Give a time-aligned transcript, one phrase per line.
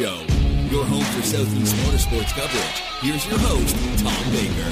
[0.00, 0.24] Show,
[0.70, 2.80] your home for Southeast motorsports coverage.
[3.02, 4.70] Here's your host, Tom Baker.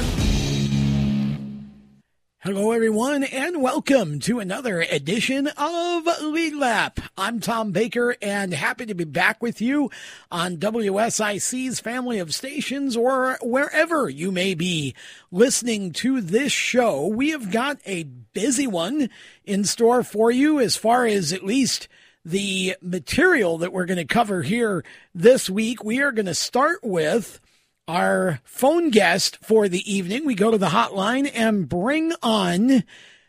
[2.38, 7.00] Hello, everyone, and welcome to another edition of Lead Lap.
[7.18, 9.90] I'm Tom Baker and happy to be back with you
[10.32, 14.94] on WSIC's family of stations or wherever you may be
[15.30, 17.06] listening to this show.
[17.06, 19.10] We have got a busy one
[19.44, 21.86] in store for you as far as at least
[22.24, 25.82] the material that we're going to cover here this week.
[25.82, 27.40] We are going to start with
[27.86, 30.26] our phone guest for the evening.
[30.26, 32.84] We go to the hotline and bring on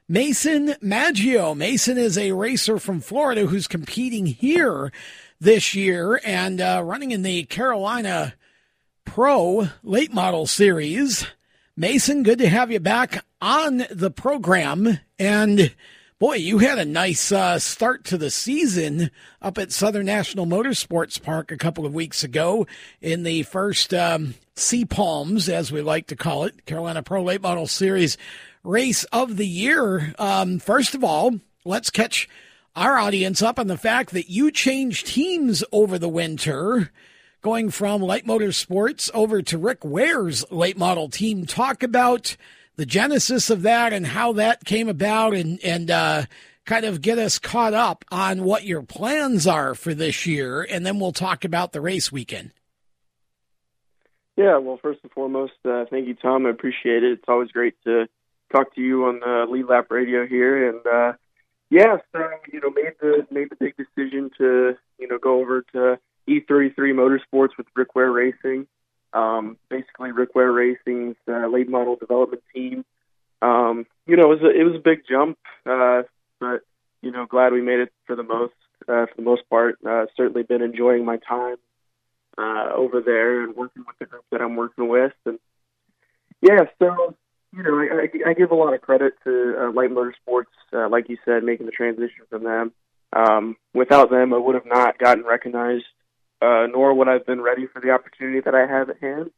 [0.08, 1.56] Mason Maggio.
[1.56, 4.92] Mason is a racer from Florida who's competing here
[5.40, 8.34] this year and uh, running in the Carolina
[9.06, 11.26] Pro Late Model Series.
[11.78, 15.00] Mason, good to have you back on the program.
[15.18, 15.74] And
[16.20, 19.10] boy, you had a nice uh, start to the season
[19.42, 22.68] up at Southern National Motorsports Park a couple of weeks ago
[23.02, 27.42] in the first um, Sea Palms, as we like to call it, Carolina Pro Late
[27.42, 28.18] Model Series
[28.66, 30.14] race of the year.
[30.20, 32.28] Um, first of all, let's catch
[32.76, 36.92] our audience up on the fact that you changed teams over the winter,
[37.42, 41.46] going from Light Motorsports over to Rick Ware's late model team.
[41.46, 42.36] Talk about
[42.80, 46.24] the genesis of that and how that came about and, and, uh,
[46.66, 50.62] kind of get us caught up on what your plans are for this year.
[50.62, 52.52] And then we'll talk about the race weekend.
[54.38, 56.46] Yeah, well, first and foremost, uh, thank you, Tom.
[56.46, 57.12] I appreciate it.
[57.12, 58.08] It's always great to
[58.56, 61.18] talk to you on the Lead Lap Radio here, and uh,
[61.70, 65.64] yeah, so you know, made the made the big decision to you know go over
[65.74, 66.00] to
[66.30, 68.66] E33 Motorsports with Rick Ware Racing.
[69.14, 72.86] Um, basically, Rick Ware Racing's uh, late model development team.
[73.42, 76.04] Um, you know, it was a, it was a big jump, uh,
[76.40, 76.62] but
[77.02, 78.54] you know, glad we made it for the most
[78.84, 79.78] uh, for the most part.
[79.86, 81.58] Uh, certainly been enjoying my time
[82.38, 85.14] uh, over there and working with the group that I'm working with.
[85.26, 85.40] And
[86.42, 87.16] yeah, so
[87.56, 91.10] you know, I, I, give a lot of credit to uh, Light Motorsports, uh, like
[91.10, 92.72] you said, making the transition from them.
[93.12, 95.86] Um, without them, I would have not gotten recognized,
[96.42, 99.32] uh, nor would I have been ready for the opportunity that I have at hand.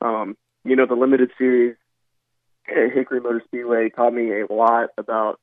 [0.00, 1.76] Um, you know, the limited series
[2.68, 5.38] at Hickory Motor Speedway taught me a lot about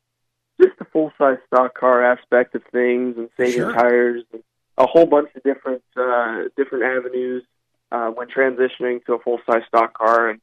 [0.61, 3.73] just the full size stock car aspect of things and saving sure.
[3.73, 4.43] tires and
[4.77, 7.43] a whole bunch of different uh, different avenues
[7.91, 10.29] uh, when transitioning to a full size stock car.
[10.29, 10.41] And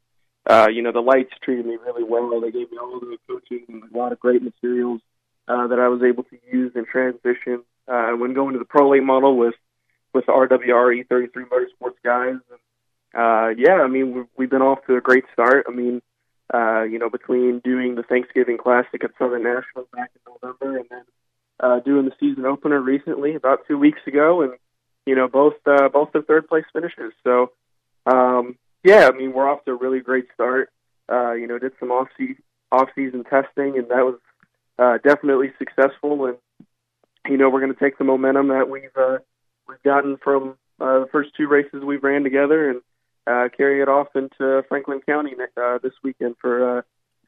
[0.49, 2.41] uh, you know, the lights treated me really well.
[2.41, 5.01] They gave me all the coaching and a lot of great materials
[5.49, 8.91] uh, that I was able to use in transition uh, when going to the pro
[8.91, 9.55] late model with
[10.17, 12.37] with RWR E33 Motorsports guys.
[13.15, 15.67] Uh, yeah, I mean, we've, we've been off to a great start.
[15.69, 16.03] I mean,
[16.53, 20.87] uh, you know, between doing the Thanksgiving Classic at Southern National back in November and
[20.91, 21.05] then
[21.61, 24.53] uh, doing the season opener recently, about two weeks ago, and
[25.07, 27.13] you know both uh, both the third place finishes.
[27.25, 27.53] So
[28.07, 30.71] um, yeah, I mean we're off to a really great start.
[31.11, 34.19] Uh, you know, did some off season off season testing, and that was
[34.79, 36.27] uh, definitely successful.
[36.27, 36.37] And
[37.29, 39.19] you know we're going to take the momentum that we've uh,
[39.69, 42.81] we've gotten from uh, the first two races we've ran together and
[43.27, 46.83] uh, carry it off into Franklin County uh, this weekend for uh,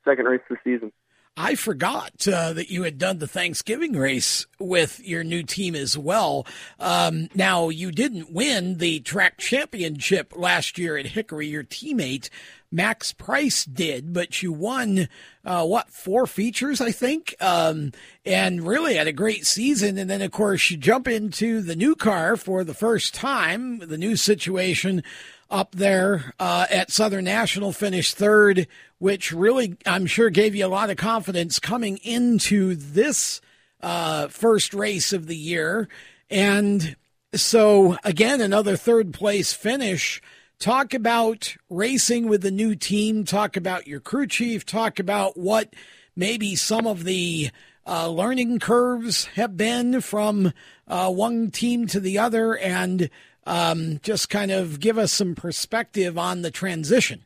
[0.04, 0.92] second race of the season.
[1.40, 5.96] I forgot uh, that you had done the Thanksgiving race with your new team as
[5.96, 6.44] well.
[6.80, 11.46] Um, now, you didn't win the track championship last year at Hickory.
[11.46, 12.28] Your teammate,
[12.70, 15.08] Max Price, did, but you won,
[15.44, 17.34] uh, what, four features, I think?
[17.40, 17.92] Um,
[18.26, 19.96] and really had a great season.
[19.96, 23.96] And then, of course, you jump into the new car for the first time, the
[23.96, 25.02] new situation
[25.50, 28.66] up there uh, at Southern National, finished third,
[28.98, 33.40] which really, I'm sure, gave you a lot of confidence coming into this
[33.80, 35.88] uh, first race of the year.
[36.28, 36.96] And
[37.34, 40.20] so, again, another third place finish.
[40.58, 43.24] Talk about racing with the new team.
[43.24, 44.66] Talk about your crew chief.
[44.66, 45.72] Talk about what
[46.16, 47.50] maybe some of the
[47.86, 50.52] uh, learning curves have been from
[50.88, 53.08] uh, one team to the other and
[53.46, 57.24] um, just kind of give us some perspective on the transition.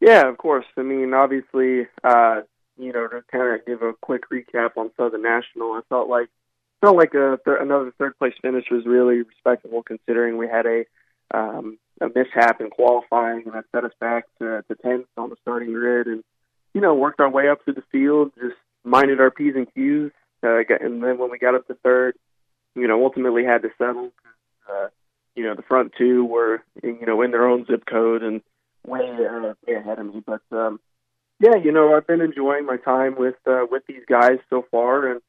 [0.00, 0.66] Yeah, of course.
[0.76, 2.40] I mean, obviously, uh,
[2.76, 6.28] you know, to kind of give a quick recap on Southern National, I felt like
[6.80, 10.84] felt like a th- another third place finish was really respectable considering we had a
[11.32, 15.36] um, a mishap in qualifying and that set us back to, to tenth on the
[15.42, 16.24] starting grid and
[16.74, 20.10] you know worked our way up through the field, just minded our p's and q's,
[20.42, 22.16] uh, and then when we got up to third,
[22.74, 24.10] you know, ultimately had to settle.
[24.68, 24.88] Uh,
[25.34, 28.42] you know, the front two were, you know, in their own zip code and
[28.86, 30.22] way, uh, way ahead of me.
[30.24, 30.80] But um,
[31.40, 35.10] yeah, you know, I've been enjoying my time with uh, with these guys so far,
[35.10, 35.20] and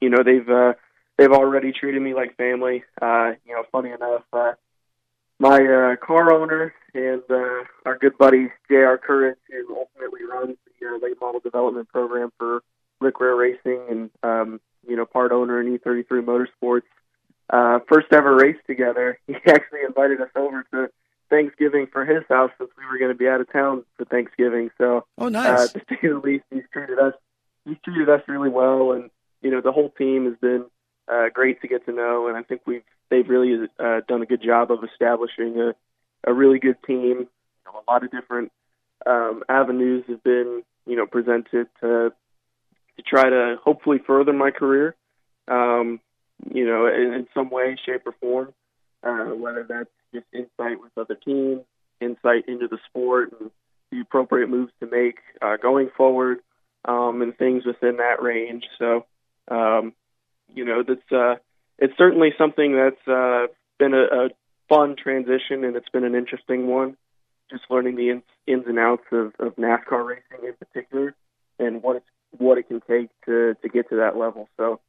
[0.00, 0.74] you know, they've uh,
[1.16, 2.84] they've already treated me like family.
[3.00, 4.52] Uh, you know, funny enough, uh,
[5.38, 8.98] my uh, car owner and uh, our good buddy J.R.
[8.98, 12.62] Current, who ultimately runs the uh, late model development program for
[13.00, 16.82] Rick Ware Racing and um, you know part owner in E33 Motorsports.
[17.50, 19.18] Uh, first ever race together.
[19.26, 20.90] He actually invited us over to
[21.30, 24.70] Thanksgiving for his house since we were going to be out of town for Thanksgiving.
[24.76, 25.70] So, oh, nice.
[25.70, 27.14] Uh, to say the least, he's treated us
[27.68, 29.10] he's treated us really well, and
[29.42, 30.64] you know the whole team has been
[31.06, 34.26] uh, great to get to know, and I think we've they've really uh, done a
[34.26, 35.74] good job of establishing a,
[36.30, 37.00] a really good team.
[37.00, 37.28] You
[37.66, 38.52] know, a lot of different
[39.06, 42.12] um, avenues have been you know presented to
[42.96, 44.94] to try to hopefully further my career.
[45.46, 46.00] Um,
[46.52, 48.52] you know, in, in some way, shape, or form,
[49.02, 51.62] uh, whether that's just insight with other teams,
[52.00, 53.50] insight into the sport, and
[53.90, 56.38] the appropriate moves to make uh, going forward,
[56.84, 58.64] um, and things within that range.
[58.78, 59.06] So,
[59.48, 59.94] um,
[60.54, 61.36] you know, that's uh,
[61.78, 63.46] it's certainly something that's uh,
[63.78, 64.28] been a, a
[64.68, 66.96] fun transition, and it's been an interesting one.
[67.50, 71.14] Just learning the ins, ins and outs of, of NASCAR racing in particular,
[71.58, 74.48] and what it's what it can take to to get to that level.
[74.58, 74.80] So,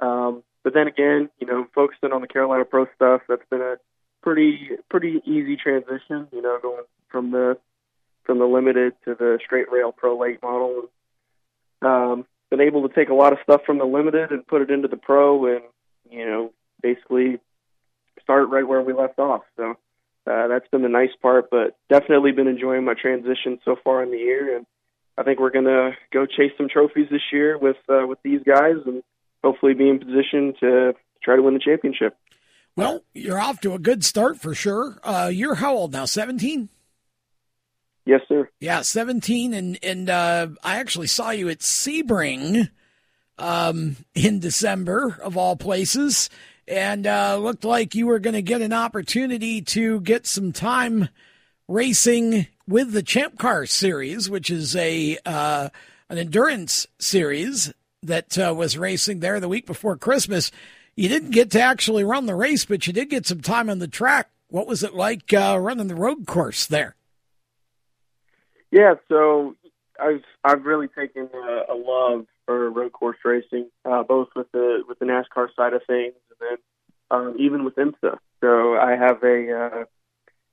[0.00, 3.76] um, but then again, you know, focusing on the Carolina Pro stuff, that's been a
[4.20, 6.26] pretty pretty easy transition.
[6.32, 7.58] You know, going from the
[8.24, 10.88] from the limited to the straight rail pro late model.
[11.82, 14.70] Um, been able to take a lot of stuff from the limited and put it
[14.70, 15.62] into the pro, and
[16.12, 17.40] you know, basically
[18.22, 19.42] start right where we left off.
[19.56, 19.76] So
[20.26, 24.10] uh, that's been the nice part, but definitely been enjoying my transition so far in
[24.10, 24.66] the year, and
[25.18, 28.76] I think we're gonna go chase some trophies this year with uh, with these guys,
[28.86, 29.02] and
[29.42, 32.16] hopefully be in position to try to win the championship.
[32.76, 34.98] Well, you're off to a good start for sure.
[35.02, 36.04] Uh, you're how old now?
[36.04, 36.68] Seventeen.
[38.04, 38.48] Yes, sir.
[38.60, 42.70] Yeah, seventeen, and and uh, I actually saw you at Sebring
[43.42, 46.30] um, in December of all places,
[46.68, 51.08] and uh, looked like you were going to get an opportunity to get some time
[51.66, 55.68] racing with the Champ Car Series, which is a uh,
[56.08, 57.72] an endurance series
[58.04, 60.52] that uh, was racing there the week before Christmas.
[60.94, 63.80] You didn't get to actually run the race, but you did get some time on
[63.80, 64.30] the track.
[64.48, 66.94] What was it like uh, running the road course there?
[68.70, 69.56] Yeah, so
[70.00, 74.82] I've I've really taken a, a love for road course racing, uh, both with the
[74.86, 76.58] with the NASCAR side of things, and then
[77.10, 78.18] um, even with IMSA.
[78.40, 79.84] So I have a uh,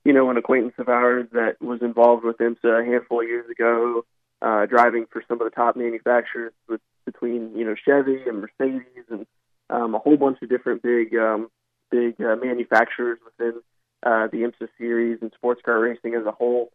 [0.06, 3.50] you know an acquaintance of ours that was involved with IMSA a handful of years
[3.50, 4.06] ago,
[4.42, 9.06] uh, driving for some of the top manufacturers with between you know Chevy and Mercedes
[9.10, 9.26] and
[9.70, 11.50] um, a whole bunch of different big um,
[11.92, 13.62] big uh, manufacturers within
[14.04, 16.72] uh, the IMSA series and sports car racing as a whole.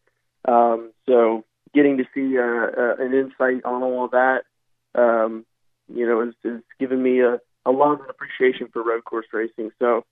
[0.46, 1.44] Um, so
[1.74, 4.42] getting to see uh, uh, an insight on all of that,
[4.94, 5.44] um,
[5.92, 9.70] you know, has, has given me a, a and appreciation for road course racing.
[9.78, 10.04] So,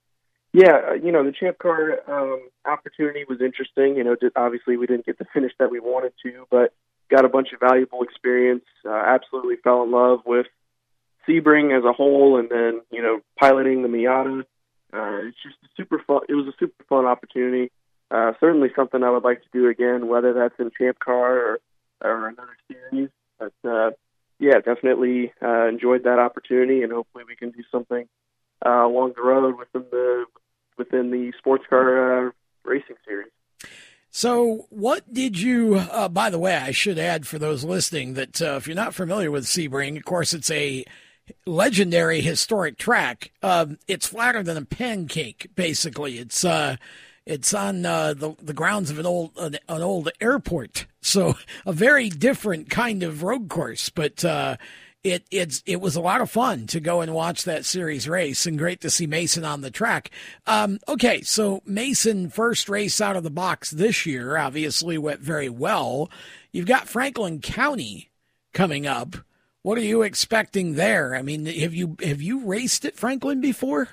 [0.52, 3.96] yeah, uh, you know, the Champ Car um, opportunity was interesting.
[3.96, 6.74] You know, obviously we didn't get the finish that we wanted to, but
[7.10, 8.64] got a bunch of valuable experience.
[8.84, 10.46] Uh, absolutely fell in love with
[11.28, 14.40] Sebring as a whole, and then you know, piloting the Miata.
[14.94, 16.20] Uh, it's just a super fun.
[16.28, 17.70] It was a super fun opportunity
[18.12, 21.60] uh, certainly something I would like to do again, whether that's in Champ Car or,
[22.02, 23.08] or another series.
[23.38, 23.90] But uh,
[24.42, 28.08] yeah, definitely uh, enjoyed that opportunity, and hopefully we can do something
[28.66, 30.24] uh, along the road within the
[30.76, 32.30] within the sports car uh,
[32.64, 33.30] racing series.
[34.10, 35.76] So, what did you?
[35.76, 38.94] Uh, by the way, I should add for those listening that uh, if you're not
[38.94, 40.84] familiar with Sebring, of course, it's a
[41.46, 43.30] legendary historic track.
[43.44, 46.18] Um, it's flatter than a pancake, basically.
[46.18, 46.76] It's uh,
[47.26, 51.34] it's on uh, the the grounds of an old an, an, old airport, so
[51.66, 53.88] a very different kind of road course.
[53.90, 54.56] But uh,
[55.04, 58.46] it it's it was a lot of fun to go and watch that series race,
[58.46, 60.10] and great to see Mason on the track.
[60.46, 65.48] Um, okay, so Mason first race out of the box this year obviously went very
[65.48, 66.10] well.
[66.52, 68.10] You've got Franklin County
[68.52, 69.16] coming up.
[69.62, 71.14] What are you expecting there?
[71.14, 73.88] I mean, have you have you raced at Franklin before?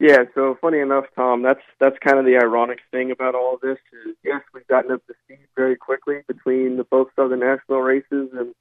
[0.00, 3.60] Yeah, so funny enough, Tom, that's that's kind of the ironic thing about all of
[3.60, 3.78] this.
[4.06, 8.30] Is yes, we've gotten up to speed very quickly between the both Southern National races
[8.32, 8.54] and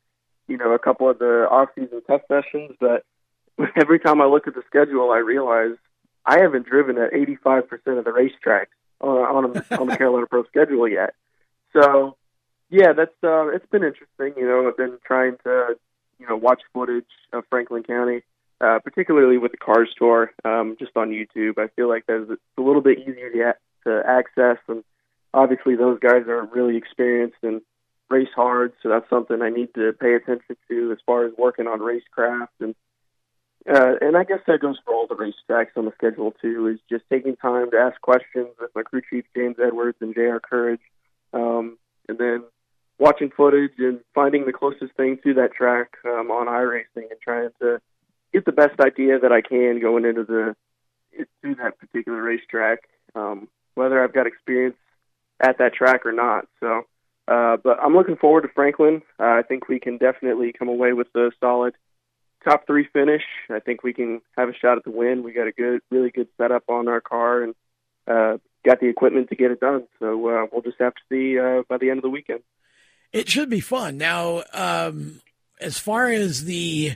[0.47, 2.75] you know a couple of the off-season test sessions.
[2.79, 3.05] But
[3.75, 5.75] every time I look at the schedule, I realize
[6.25, 7.63] I haven't driven at 85%
[7.99, 11.13] of the racetracks on on, a, on the Carolina Pro schedule yet.
[11.71, 12.17] So
[12.71, 14.33] yeah, that's uh, it's been interesting.
[14.37, 15.75] You know, I've been trying to
[16.19, 18.23] you know watch footage of Franklin County
[18.61, 21.57] uh, particularly with the Cars Tour, um, just on YouTube.
[21.57, 24.83] I feel like there's it's a little bit easier to, to access, and
[25.33, 27.61] obviously those guys are really experienced and
[28.09, 31.67] race hard, so that's something I need to pay attention to as far as working
[31.67, 32.75] on racecraft and
[33.69, 36.67] uh, and I guess that goes for all the racetracks on the schedule too.
[36.67, 40.39] Is just taking time to ask questions with my crew chief James Edwards and J.R.
[40.39, 40.79] Courage,
[41.33, 42.43] um, and then
[42.97, 47.49] watching footage and finding the closest thing to that track um, on iRacing and trying
[47.61, 47.81] to
[48.37, 50.55] get the best idea that I can going into the
[51.43, 52.79] to that particular racetrack,
[53.15, 54.75] um, whether I've got experience
[55.41, 56.45] at that track or not.
[56.59, 56.83] So,
[57.27, 59.01] uh, but I'm looking forward to Franklin.
[59.19, 61.73] Uh, I think we can definitely come away with a solid
[62.43, 63.23] top three finish.
[63.49, 65.23] I think we can have a shot at the win.
[65.23, 67.55] We got a good, really good setup on our car and
[68.07, 69.87] uh, got the equipment to get it done.
[69.99, 72.41] So uh, we'll just have to see uh, by the end of the weekend.
[73.11, 73.97] It should be fun.
[73.97, 75.21] Now, um,
[75.59, 76.95] as far as the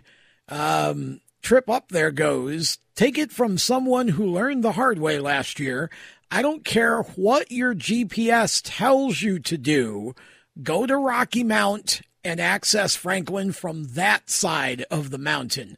[0.52, 5.60] um, trip up there goes, take it from someone who learned the hard way last
[5.60, 5.90] year.
[6.30, 10.16] I don't care what your GPS tells you to do.
[10.62, 15.78] Go to Rocky Mount and access Franklin from that side of the mountain.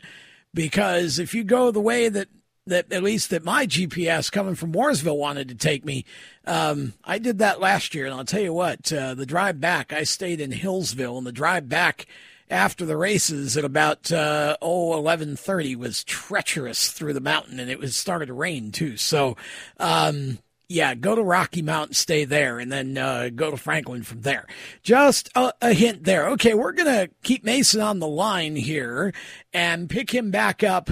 [0.54, 2.28] Because if you go the way that,
[2.68, 6.06] that at least that my GPS coming from Mooresville wanted to take me,
[6.46, 8.06] um, I did that last year.
[8.06, 11.32] And I'll tell you what, uh, the drive back, I stayed in Hillsville and the
[11.32, 12.06] drive back
[12.54, 17.80] after the races at about uh, oh 11:30 was treacherous through the mountain and it
[17.80, 18.96] was started to rain too.
[18.96, 19.36] So
[19.80, 20.38] um,
[20.70, 24.46] yeah, go to Rocky Mount, stay there, and then uh, go to Franklin from there.
[24.84, 26.30] Just a, a hint there.
[26.30, 29.14] Okay, we're gonna keep Mason on the line here
[29.52, 30.92] and pick him back up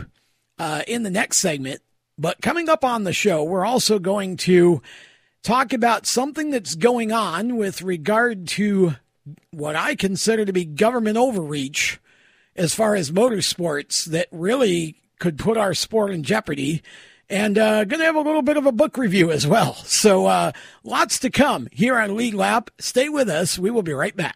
[0.58, 1.82] uh, in the next segment.
[2.18, 4.82] But coming up on the show, we're also going to
[5.44, 8.96] talk about something that's going on with regard to
[9.52, 12.00] what I consider to be government overreach
[12.56, 16.82] as far as motorsports that really could put our sport in jeopardy
[17.30, 19.76] and uh, going to have a little bit of a book review as well.
[19.86, 20.52] So uh,
[20.84, 22.72] lots to come here on Lead Lap.
[22.80, 23.60] Stay with us.
[23.60, 24.36] We will be right back.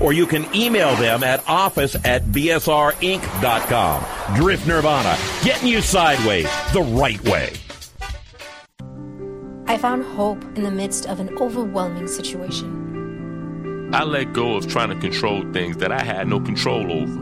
[0.00, 4.04] or you can email them at office at bsrinc.com.
[4.36, 7.52] Drift Nirvana, getting you sideways the right way.
[9.68, 13.90] I found hope in the midst of an overwhelming situation.
[13.92, 17.20] I let go of trying to control things that I had no control over,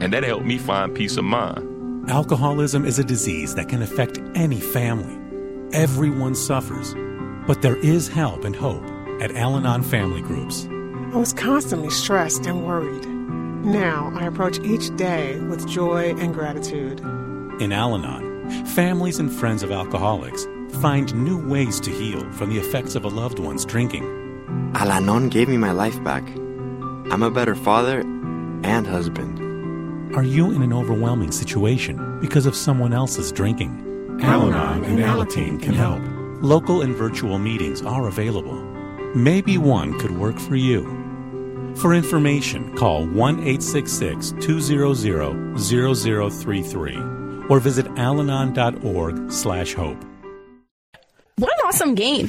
[0.00, 2.10] and that helped me find peace of mind.
[2.10, 5.18] Alcoholism is a disease that can affect any family.
[5.72, 6.94] Everyone suffers,
[7.46, 8.84] but there is help and hope
[9.20, 10.66] at Al Anon Family Groups.
[11.12, 13.04] I was constantly stressed and worried.
[13.06, 17.00] Now I approach each day with joy and gratitude.
[17.60, 20.46] In Al Anon, families and friends of alcoholics
[20.80, 24.04] find new ways to heal from the effects of a loved one's drinking.
[24.74, 26.26] Al Anon gave me my life back.
[27.10, 30.16] I'm a better father and husband.
[30.16, 34.18] Are you in an overwhelming situation because of someone else's drinking?
[34.22, 36.00] Al Anon and Alateen can help.
[36.42, 38.62] Local and virtual meetings are available.
[39.14, 41.01] Maybe one could work for you.
[41.76, 46.96] For information, call 1 866 200 0033
[47.48, 50.04] or visit alanon.org slash hope.
[51.36, 52.28] What an awesome game.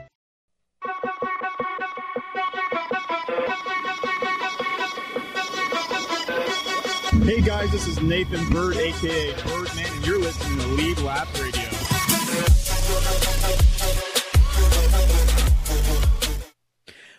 [7.23, 11.61] Hey guys, this is Nathan Bird, aka Birdman, and you're listening to Lead Lap Radio.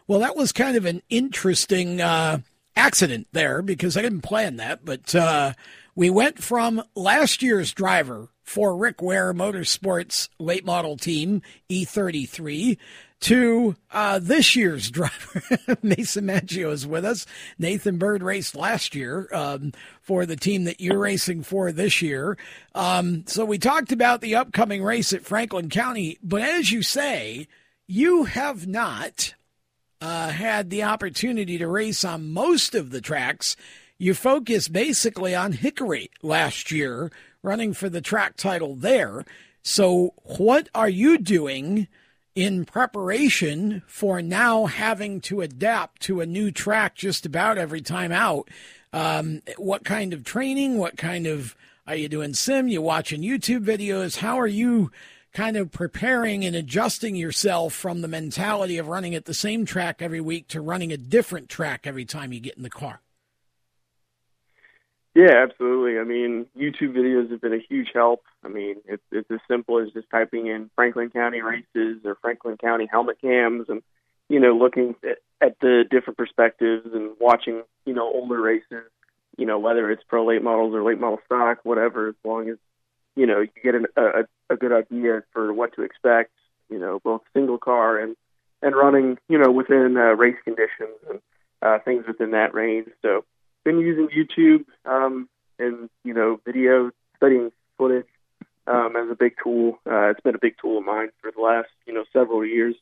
[0.08, 2.38] Well, that was kind of an interesting uh,
[2.74, 5.52] accident there because I didn't plan that, but uh,
[5.94, 12.76] we went from last year's driver for Rick Ware Motorsports late model team E33
[13.22, 15.42] to uh, this year's driver.
[15.82, 17.26] Mason Maggio is with us.
[17.58, 22.36] Nathan Bird raced last year um, for the team that you're racing for this year.
[22.74, 27.48] Um, so we talked about the upcoming race at Franklin County, but as you say,
[27.86, 29.34] you have not
[30.00, 33.56] uh, had the opportunity to race on most of the tracks.
[33.98, 37.12] You focused basically on Hickory last year,
[37.42, 39.24] running for the track title there.
[39.62, 41.86] So, what are you doing
[42.34, 48.12] in preparation for now having to adapt to a new track just about every time
[48.12, 48.48] out?
[48.92, 50.78] Um, what kind of training?
[50.78, 51.54] What kind of
[51.86, 52.68] are you doing sim?
[52.68, 54.18] You watching YouTube videos?
[54.18, 54.90] How are you
[55.32, 60.02] kind of preparing and adjusting yourself from the mentality of running at the same track
[60.02, 63.00] every week to running a different track every time you get in the car?
[65.14, 65.98] Yeah, absolutely.
[65.98, 68.22] I mean, YouTube videos have been a huge help.
[68.42, 72.56] I mean, it's it's as simple as just typing in Franklin County races or Franklin
[72.56, 73.82] County helmet cams, and
[74.28, 78.84] you know, looking at, at the different perspectives and watching you know older races.
[79.36, 82.08] You know, whether it's pro late models or late model stock, whatever.
[82.08, 82.56] As long as
[83.14, 86.30] you know you get an, a a good idea for what to expect.
[86.70, 88.16] You know, both single car and
[88.62, 89.18] and running.
[89.28, 91.20] You know, within uh, race conditions and
[91.60, 92.88] uh, things within that range.
[93.02, 93.26] So
[93.64, 95.28] been using YouTube um,
[95.58, 98.06] and you know video studying footage
[98.66, 99.78] um, as a big tool.
[99.86, 102.74] Uh, it's been a big tool of mine for the last you know several years.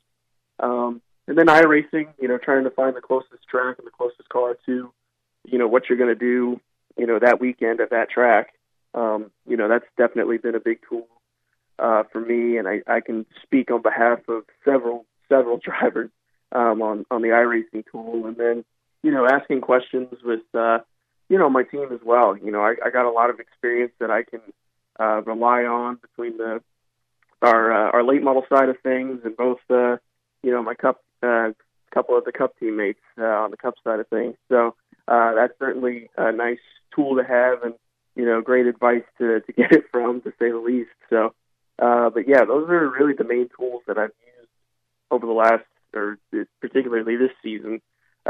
[0.59, 4.29] Um, and then iRacing, you know, trying to find the closest track and the closest
[4.29, 4.93] car to
[5.45, 6.61] you know what you're going to do,
[6.97, 8.55] you know, that weekend at that track.
[8.95, 11.07] Um, you know, that's definitely been a big tool
[11.79, 16.11] uh, for me, and I, I can speak on behalf of several several drivers
[16.53, 18.65] um, on on the iRacing tool, and then
[19.03, 20.79] you know, asking questions with, uh,
[21.29, 22.37] you know, my team as well.
[22.37, 24.41] You know, I, I got a lot of experience that I can
[24.99, 26.61] uh, rely on between the
[27.43, 29.97] our uh, our late model side of things and both, uh,
[30.43, 31.51] you know, my cup uh,
[31.91, 34.37] couple of the cup teammates uh, on the cup side of things.
[34.49, 34.75] So
[35.09, 36.61] uh, that's certainly a nice
[36.95, 37.75] tool to have, and
[38.15, 40.91] you know, great advice to to get it from, to say the least.
[41.09, 41.35] So,
[41.79, 44.51] uh, but yeah, those are really the main tools that I've used
[45.11, 46.19] over the last, or
[46.61, 47.81] particularly this season,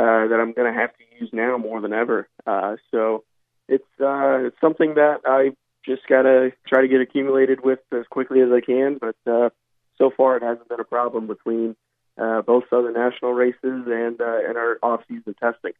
[0.00, 2.26] uh, that I'm going to have to use now more than ever.
[2.46, 3.24] Uh, so
[3.68, 5.50] it's uh, it's something that I
[5.84, 8.98] just got to try to get accumulated with as quickly as I can.
[8.98, 9.50] But uh,
[9.98, 11.76] so far, it hasn't been a problem between
[12.16, 15.72] uh, both Southern National races and uh, and our off-season testing.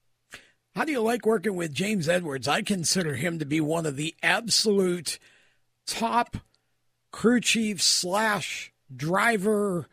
[0.77, 2.47] How do you like working with James Edwards?
[2.47, 5.19] I consider him to be one of the absolute
[5.87, 6.37] top
[7.11, 9.89] crew chief slash driver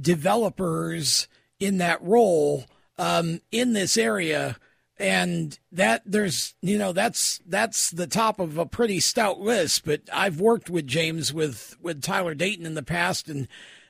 [0.00, 1.26] developers
[1.58, 2.66] in that role
[2.98, 4.56] um, in this area,
[4.98, 9.84] and that there's you know that's that's the top of a pretty stout list.
[9.84, 13.48] But I've worked with James with with Tyler Dayton in the past, and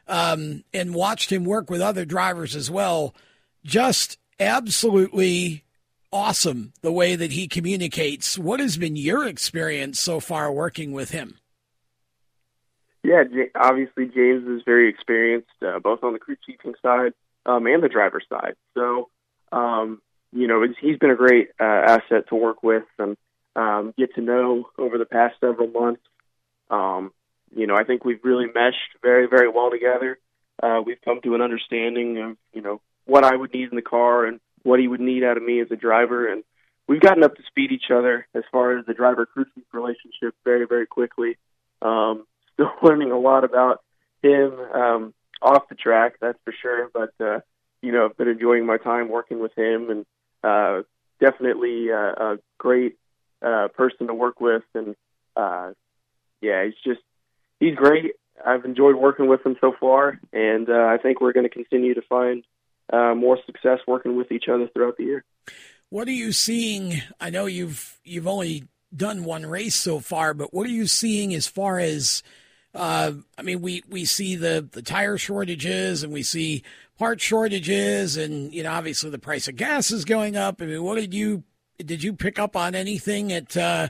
[0.09, 3.15] um, and watched him work with other drivers as well.
[3.65, 5.65] Just absolutely
[6.13, 8.39] awesome the way that he communicates.
[8.39, 11.39] What has been your experience so far working with him?
[13.03, 17.13] Yeah, obviously James is very experienced, uh, both on the crew chiefing side
[17.47, 18.55] um, and the driver's side.
[18.75, 19.09] So,
[19.53, 20.01] um,
[20.33, 23.17] you know, he's been a great uh, asset to work with and
[23.57, 26.03] um, get to know over the past several months.
[26.71, 27.13] Um,
[27.55, 30.19] you know, I think we've really meshed very, very well together.
[30.63, 33.83] Uh, we've come to an understanding of, you know, what I would need in the
[33.83, 36.27] car and what he would need out of me as a driver.
[36.27, 36.43] And
[36.89, 40.35] we've gotten up to speed each other as far as the driver crew chief relationship
[40.45, 41.37] very, very quickly.
[41.83, 43.83] Um, still learning a lot about
[44.23, 44.53] him.
[44.59, 46.91] Um, off the track, that's for sure.
[46.93, 47.41] But uh,
[47.83, 50.07] you know, I've been enjoying my time working with him, and
[50.43, 50.83] uh,
[51.21, 52.97] definitely uh, a great
[53.43, 54.63] uh, person to work with.
[54.75, 54.97] And
[55.37, 55.73] uh,
[56.41, 57.01] yeah, he's just
[57.61, 58.13] he's great.
[58.45, 61.95] I've enjoyed working with him so far, and uh, I think we're going to continue
[61.95, 62.43] to find
[62.93, 65.25] uh, more success working with each other throughout the year.
[65.91, 67.03] What are you seeing?
[67.21, 71.35] I know you've you've only done one race so far, but what are you seeing
[71.35, 72.23] as far as
[72.75, 76.65] uh, I mean, we, we see the, the tire shortages and we see
[76.99, 80.61] part shortages, and you know, obviously the price of gas is going up.
[80.61, 81.45] I mean, what did you
[81.79, 83.89] did you pick up on anything at uh,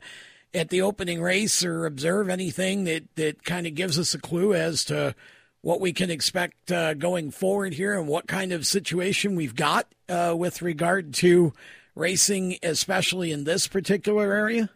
[0.53, 4.55] at the opening race or observe anything that that kind of gives us a clue
[4.55, 5.15] as to
[5.61, 9.87] what we can expect uh, going forward here and what kind of situation we've got
[10.11, 11.55] uh, with regard to
[11.95, 14.69] racing, especially in this particular area?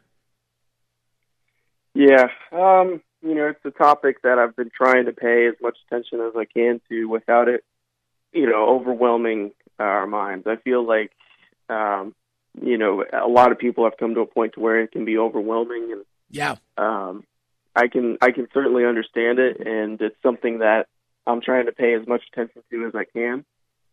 [1.95, 5.77] Yeah, um, you know, it's a topic that I've been trying to pay as much
[5.87, 7.65] attention as I can to without it,
[8.33, 10.47] you know, overwhelming our minds.
[10.47, 11.13] I feel like,
[11.69, 12.15] um,
[12.61, 15.05] you know, a lot of people have come to a point to where it can
[15.05, 17.25] be overwhelming, and yeah, um,
[17.77, 20.87] I can I can certainly understand it, and it's something that
[21.27, 23.45] I'm trying to pay as much attention to as I can.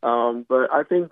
[0.02, 1.12] Um, but I think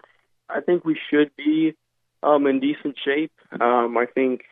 [0.49, 1.75] I think we should be
[2.23, 3.33] um, in decent shape.
[3.51, 4.43] Um, I think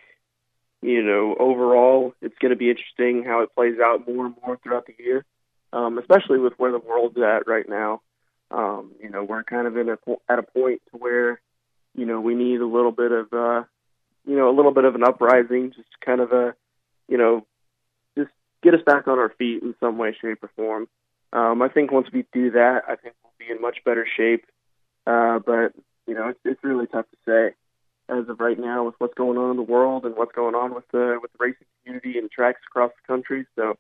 [0.82, 4.58] you know overall it's going to be interesting how it plays out more and more
[4.58, 5.26] throughout the year,
[5.74, 8.02] um, especially with where the world's at right now.
[8.50, 9.98] Um, you know we're kind of in a
[10.30, 11.42] at a point to where
[11.96, 13.64] you know we need a little bit of uh,
[14.26, 16.56] you know a little bit of an uprising, just kind of a
[17.08, 17.46] you know
[18.18, 18.32] just
[18.64, 20.88] get us back on our feet in some way, shape, or form.
[21.34, 24.46] Um, I think once we do that, I think we'll be in much better shape.
[25.08, 25.74] Uh, but
[26.08, 27.56] you know, it's, it's really tough to say
[28.12, 30.76] as of right now with what's going on in the world and what's going on
[30.76, 33.46] with the with the racing community and tracks across the country.
[33.56, 33.78] So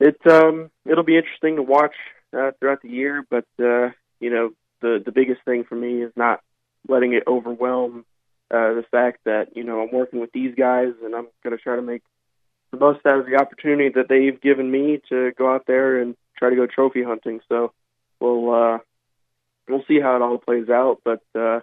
[0.00, 1.94] it um, it'll be interesting to watch
[2.36, 3.24] uh, throughout the year.
[3.28, 6.40] But uh, you know, the the biggest thing for me is not
[6.88, 8.04] letting it overwhelm
[8.50, 11.62] uh, the fact that you know I'm working with these guys and I'm going to
[11.62, 12.02] try to make
[12.70, 16.16] the most out of the opportunity that they've given me to go out there and
[16.36, 17.40] try to go trophy hunting.
[17.48, 17.72] So
[18.20, 18.78] we'll uh,
[19.68, 21.00] we'll see how it all plays out.
[21.04, 21.60] But uh,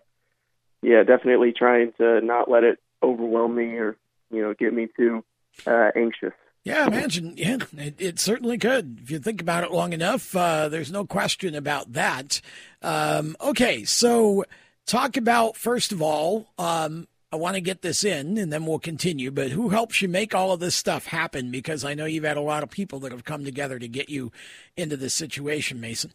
[0.82, 3.98] yeah, definitely trying to not let it overwhelm me or
[4.30, 5.24] you know get me too
[5.66, 6.34] uh, anxious.
[6.64, 7.34] Yeah, imagine.
[7.38, 9.00] Yeah, it, it, certainly could.
[9.02, 12.40] If you think about it long enough, uh, there's no question about that.
[12.84, 14.46] Um, okay, so
[14.86, 16.48] talk about first of all.
[16.60, 19.32] Um, I want to get this in, and then we'll continue.
[19.32, 21.50] But who helps you make all of this stuff happen?
[21.50, 24.10] Because I know you've had a lot of people that have come together to get
[24.10, 24.34] you
[24.76, 26.12] into this situation, Mason.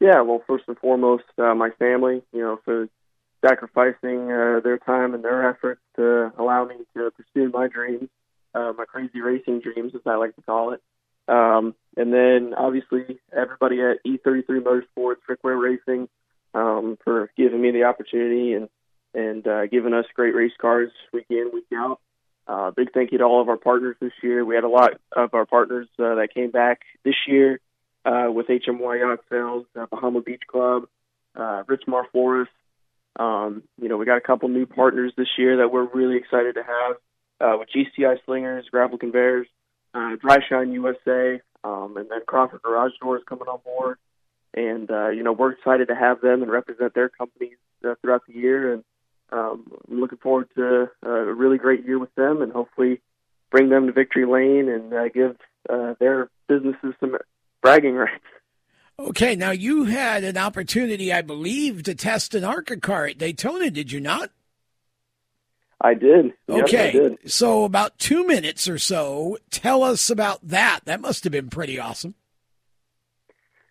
[0.00, 2.22] Yeah, well, first and foremost, uh, my family.
[2.32, 2.88] You know, for
[3.44, 8.08] sacrificing uh, their time and their efforts to allow me to pursue my dreams,
[8.54, 10.82] uh, my crazy racing dreams, as I like to call it.
[11.28, 16.08] Um, and then obviously everybody at E33 Motorsports, Rick Ware Racing,
[16.54, 18.68] um, for giving me the opportunity and
[19.12, 22.00] and uh, giving us great race cars week in, week out.
[22.46, 24.44] Uh, big thank you to all of our partners this year.
[24.44, 27.60] We had a lot of our partners uh, that came back this year
[28.04, 30.84] uh, with HMY Yacht Sales, uh, Bahama Beach Club,
[31.36, 32.50] uh, Richmar Forest.
[33.20, 36.54] Um, you know, we got a couple new partners this year that we're really excited
[36.54, 36.96] to have
[37.38, 39.46] uh, with GCI Slingers, Gravel Conveyors,
[39.92, 43.98] uh, Dry Shine USA, um, and then Crawford Garage Doors coming on board.
[44.54, 48.22] And, uh, you know, we're excited to have them and represent their companies uh, throughout
[48.26, 48.72] the year.
[48.72, 48.84] And
[49.30, 53.02] um, I'm looking forward to uh, a really great year with them and hopefully
[53.50, 55.36] bring them to victory lane and uh, give
[55.68, 57.16] uh, their businesses some
[57.60, 58.24] bragging rights.
[59.08, 63.70] Okay, now you had an opportunity, I believe, to test an ARCA car at Daytona,
[63.70, 64.30] did you not?
[65.80, 66.34] I did.
[66.48, 67.32] Okay, yes, I did.
[67.32, 70.80] so about two minutes or so, tell us about that.
[70.84, 72.14] That must have been pretty awesome.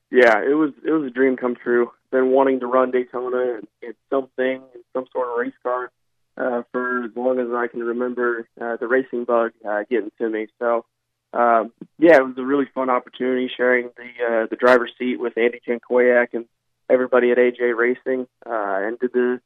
[0.09, 1.91] Yeah, it was it was a dream come true.
[2.11, 4.63] Been wanting to run Daytona and, in something,
[4.93, 5.91] some sort of race car,
[6.35, 8.47] uh, for as long as I can remember.
[8.59, 10.47] Uh, the racing bug uh, getting to me.
[10.57, 10.85] So,
[11.33, 15.37] um, yeah, it was a really fun opportunity sharing the uh, the driver's seat with
[15.37, 16.45] Andy Jankowiak and
[16.89, 19.39] everybody at AJ Racing, uh, and did the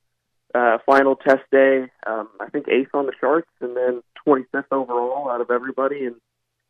[0.55, 1.87] uh, final test day.
[2.07, 6.15] Um, I think eighth on the charts, and then 25th overall out of everybody, and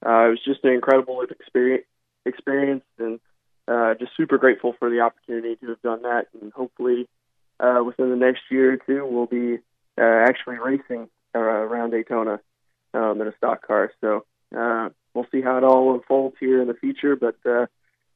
[0.06, 1.86] uh, it was just an incredible experience.
[2.26, 3.20] Experience and
[3.68, 7.08] uh, just super grateful for the opportunity to have done that, and hopefully
[7.60, 9.58] uh, within the next year or two, we'll be
[10.00, 12.40] uh, actually racing uh, around Daytona
[12.94, 13.92] um, in a stock car.
[14.02, 14.26] So
[14.58, 17.66] uh, we'll see how it all unfolds here in the future, but uh,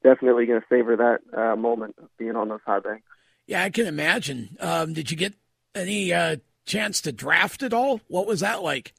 [0.03, 3.05] definitely going to savor that uh, moment of being on those high banks.
[3.45, 4.57] Yeah, I can imagine.
[4.59, 5.33] Um, did you get
[5.73, 8.01] any uh, chance to draft at all?
[8.07, 8.93] What was that like?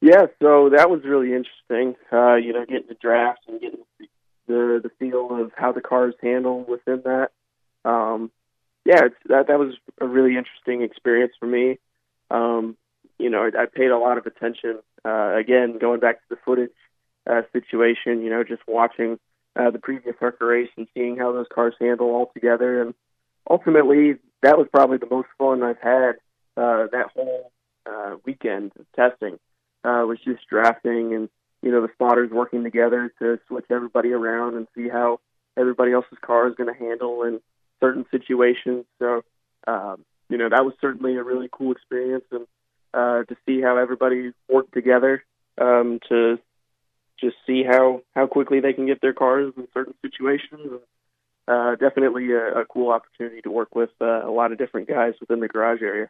[0.00, 1.94] Yeah, so that was really interesting.
[2.12, 3.78] Uh, you know, getting to draft and getting
[4.48, 7.30] the the feel of how the cars handle within that.
[7.84, 8.32] Um,
[8.84, 11.78] yeah, it's, that that was a really interesting experience for me.
[12.30, 12.76] Um,
[13.18, 14.80] you know, I, I paid a lot of attention.
[15.04, 16.70] Uh, again, going back to the footage
[17.28, 19.18] uh, situation, you know, just watching
[19.56, 22.94] uh, the previous ARCA race and seeing how those cars handle all together, and
[23.50, 26.16] ultimately, that was probably the most fun I've had
[26.56, 27.52] uh, that whole
[27.86, 29.38] uh, weekend of testing.
[29.84, 31.28] Uh, was just drafting and
[31.62, 35.20] you know, the spotters working together to switch everybody around and see how
[35.56, 37.40] everybody else's car is going to handle in
[37.80, 38.84] certain situations.
[38.98, 39.22] So,
[39.66, 42.46] um, you know, that was certainly a really cool experience and
[42.94, 45.24] uh, to see how everybody worked together
[45.58, 46.38] um, to
[47.20, 50.80] just see how, how quickly they can get their cars in certain situations.
[51.48, 55.14] Uh, definitely a, a cool opportunity to work with uh, a lot of different guys
[55.20, 56.08] within the garage area.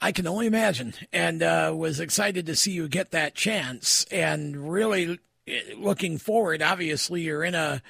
[0.00, 4.70] I can only imagine, and uh, was excited to see you get that chance, and
[4.70, 6.60] really eh, looking forward.
[6.60, 7.80] Obviously, you're in a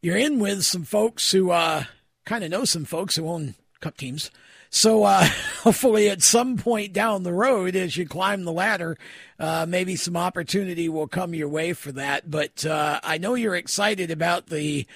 [0.00, 1.84] you're in with some folks who uh,
[2.24, 4.30] kind of know some folks who own cup teams.
[4.70, 5.24] So uh,
[5.62, 8.96] hopefully, at some point down the road, as you climb the ladder,
[9.38, 12.30] uh, maybe some opportunity will come your way for that.
[12.30, 14.86] But uh, I know you're excited about the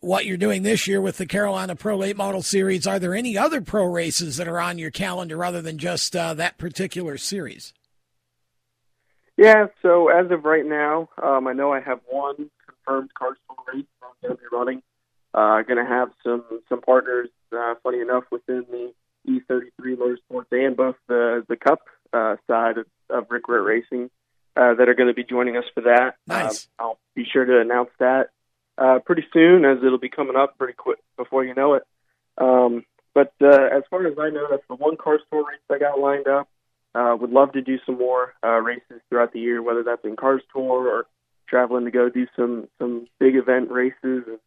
[0.00, 2.86] what you're doing this year with the Carolina Pro Late Model Series.
[2.86, 6.34] Are there any other pro races that are on your calendar other than just uh,
[6.34, 7.74] that particular series?
[9.36, 13.36] Yeah, so as of right now, um, I know I have one confirmed car
[13.72, 14.82] race I'm going to be running.
[15.34, 18.92] Uh, going to have some some partners, uh, funny enough, within the
[19.26, 21.80] E33 Motorsports and both the the Cup
[22.12, 24.10] uh, side of, of Rick Ritt Racing
[24.56, 26.16] uh, that are going to be joining us for that.
[26.26, 26.68] Nice.
[26.78, 28.30] Um, I'll be sure to announce that
[28.78, 31.82] uh, pretty soon, as it'll be coming up pretty quick before you know it.
[32.38, 35.78] Um, but uh, as far as I know, that's the one Cars Tour race I
[35.78, 36.48] got lined up.
[36.94, 40.16] Uh, would love to do some more uh, races throughout the year, whether that's in
[40.16, 41.06] Cars Tour or
[41.48, 44.38] traveling to go do some some big event races and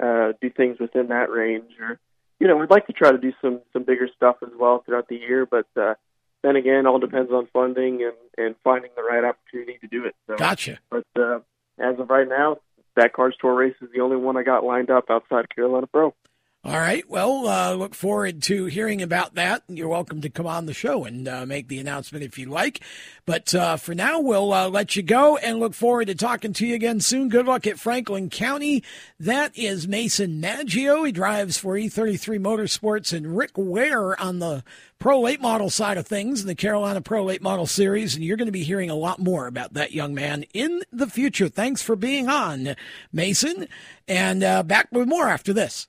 [0.00, 1.70] uh, do things within that range.
[1.80, 1.98] Or
[2.42, 5.06] you know, we'd like to try to do some some bigger stuff as well throughout
[5.06, 5.46] the year.
[5.46, 5.94] But uh,
[6.42, 10.16] then again, all depends on funding and and finding the right opportunity to do it.
[10.26, 10.80] So, Gotcha.
[10.90, 11.38] But uh,
[11.78, 12.56] as of right now,
[12.96, 15.86] that Cars Tour race is the only one I got lined up outside of Carolina
[15.86, 16.14] Pro.
[16.64, 17.02] All right.
[17.10, 19.64] Well, uh, look forward to hearing about that.
[19.66, 22.78] You're welcome to come on the show and uh, make the announcement if you'd like.
[23.26, 26.64] But uh, for now, we'll uh, let you go and look forward to talking to
[26.64, 27.30] you again soon.
[27.30, 28.84] Good luck at Franklin County.
[29.18, 31.02] That is Mason Maggio.
[31.02, 34.62] He drives for E33 Motorsports and Rick Ware on the
[35.00, 38.14] Pro Late Model side of things in the Carolina Pro Late Model Series.
[38.14, 41.08] And you're going to be hearing a lot more about that young man in the
[41.08, 41.48] future.
[41.48, 42.76] Thanks for being on,
[43.12, 43.66] Mason.
[44.06, 45.88] And uh, back with more after this.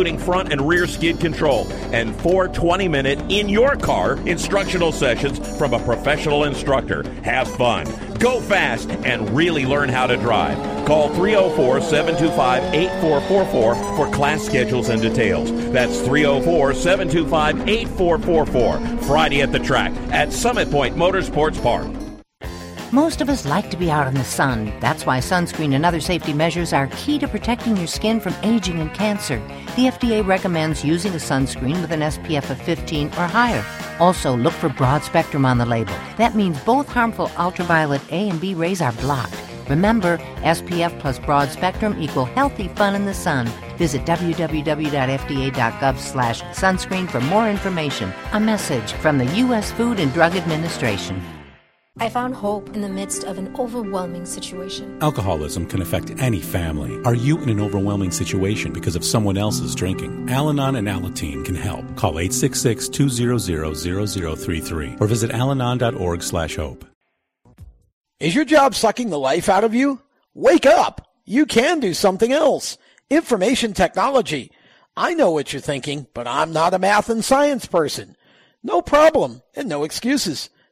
[0.09, 5.73] front and rear skid control, and four 20 minute in your car instructional sessions from
[5.73, 7.03] a professional instructor.
[7.23, 7.85] Have fun,
[8.17, 10.57] go fast, and really learn how to drive.
[10.87, 15.51] Call 304 725 8444 for class schedules and details.
[15.71, 18.97] That's 304 725 8444.
[19.05, 21.87] Friday at the track at Summit Point Motorsports Park.
[22.93, 24.69] Most of us like to be out in the sun.
[24.81, 28.81] That's why sunscreen and other safety measures are key to protecting your skin from aging
[28.81, 29.41] and cancer.
[29.77, 33.63] The FDA recommends using a sunscreen with an SPF of 15 or higher.
[34.01, 35.93] Also, look for broad spectrum on the label.
[36.17, 39.33] That means both harmful ultraviolet A and B rays are blocked.
[39.69, 43.47] Remember, SPF plus broad spectrum equal healthy fun in the sun.
[43.77, 48.11] Visit www.fda.gov slash sunscreen for more information.
[48.33, 49.71] A message from the U.S.
[49.71, 51.23] Food and Drug Administration.
[51.99, 54.97] I found hope in the midst of an overwhelming situation.
[55.01, 56.97] Alcoholism can affect any family.
[57.03, 60.29] Are you in an overwhelming situation because of someone else's drinking?
[60.29, 61.83] Al Anon and Alateen can help.
[61.97, 66.85] Call 866-200-0033 or visit alanon.org slash hope.
[68.21, 70.01] Is your job sucking the life out of you?
[70.33, 71.09] Wake up!
[71.25, 72.77] You can do something else.
[73.09, 74.49] Information technology.
[74.95, 78.15] I know what you're thinking, but I'm not a math and science person.
[78.63, 80.49] No problem and no excuses.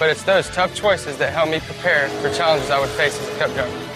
[0.00, 3.28] but it's those tough choices that help me prepare for challenges I would face as
[3.28, 3.88] a cup driver.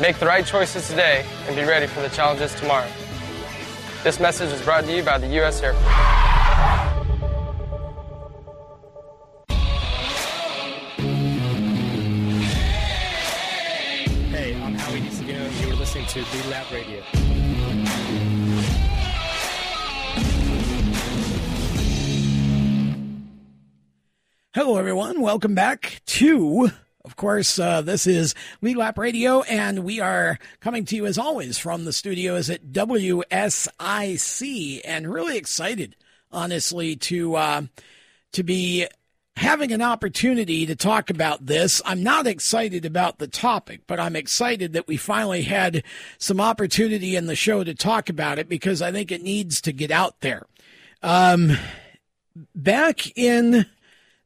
[0.00, 2.88] Make the right choices today and be ready for the challenges tomorrow.
[4.04, 5.60] This message is brought to you by the U.S.
[5.60, 6.18] Air Force.
[16.08, 17.27] to the Lab Radio.
[24.58, 25.20] Hello, everyone.
[25.20, 26.72] Welcome back to,
[27.04, 31.16] of course, uh, this is Lead Lap Radio, and we are coming to you as
[31.16, 33.20] always from the studios at WSIC,
[34.84, 35.94] and really excited,
[36.32, 37.62] honestly, to uh,
[38.32, 38.88] to be
[39.36, 41.80] having an opportunity to talk about this.
[41.84, 45.84] I'm not excited about the topic, but I'm excited that we finally had
[46.18, 49.72] some opportunity in the show to talk about it because I think it needs to
[49.72, 50.46] get out there.
[51.00, 51.56] Um,
[52.56, 53.64] back in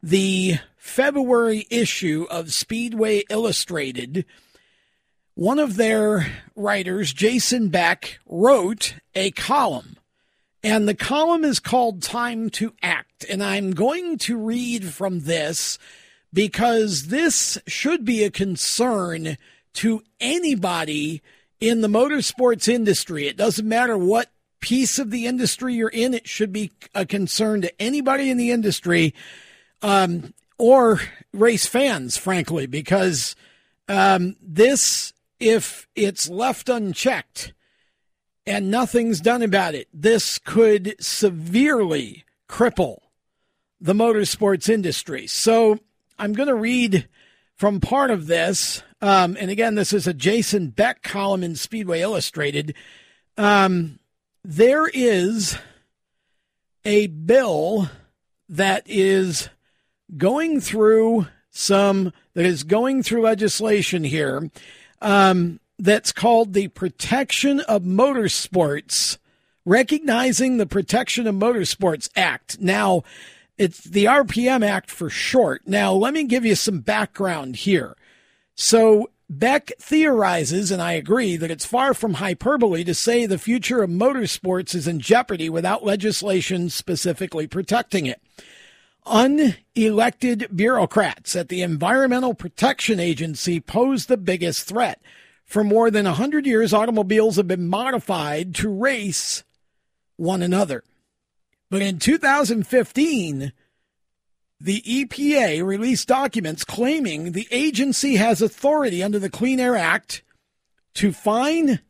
[0.02, 4.24] the February issue of Speedway Illustrated,
[5.34, 9.96] one of their writers, Jason Beck, wrote a column.
[10.64, 13.24] And the column is called Time to Act.
[13.28, 15.78] And I'm going to read from this
[16.32, 19.36] because this should be a concern
[19.74, 21.22] to anybody
[21.60, 23.26] in the motorsports industry.
[23.26, 27.62] It doesn't matter what piece of the industry you're in, it should be a concern
[27.62, 29.12] to anybody in the industry
[29.82, 31.00] um, or
[31.32, 33.34] race fans, frankly, because
[33.88, 37.52] um, this, if it's left unchecked
[38.46, 42.98] and nothing's done about it, this could severely cripple
[43.80, 45.26] the motorsports industry.
[45.26, 45.78] So
[46.18, 47.08] I'm going to read
[47.56, 48.82] from part of this.
[49.00, 52.74] Um, and again, this is a Jason Beck column in Speedway Illustrated.
[53.36, 53.98] Um,
[54.44, 55.58] there is
[56.84, 57.88] a bill
[58.48, 59.48] that is
[60.16, 64.51] going through some that is going through legislation here
[65.01, 69.18] um, that's called the Protection of Motorsports,
[69.64, 72.61] recognizing the Protection of Motorsports Act.
[72.61, 73.03] Now,
[73.59, 75.62] it's the RPM Act for short.
[75.66, 77.96] Now, let me give you some background here.
[78.55, 83.83] So, Beck theorizes, and I agree, that it's far from hyperbole to say the future
[83.83, 88.20] of motorsports is in jeopardy without legislation specifically protecting it.
[89.06, 95.00] Unelected bureaucrats at the Environmental Protection Agency pose the biggest threat.
[95.44, 99.42] For more than 100 years, automobiles have been modified to race
[100.16, 100.84] one another.
[101.68, 103.52] But in 2015,
[104.60, 110.22] the EPA released documents claiming the agency has authority under the Clean Air Act
[110.94, 111.80] to fine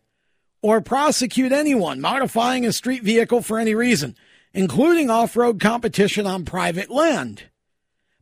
[0.62, 4.16] or prosecute anyone modifying a street vehicle for any reason
[4.55, 7.45] including off road competition on private land.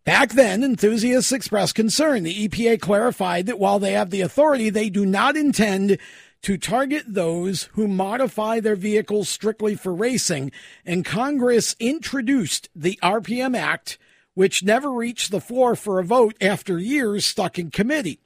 [0.05, 2.23] Back then, enthusiasts expressed concern.
[2.23, 5.99] The EPA clarified that while they have the authority, they do not intend
[6.43, 10.51] to target those who modify their vehicles strictly for racing,
[10.87, 13.99] and Congress introduced the RPM Act,
[14.35, 18.21] which never reached the floor for a vote after years stuck in committee.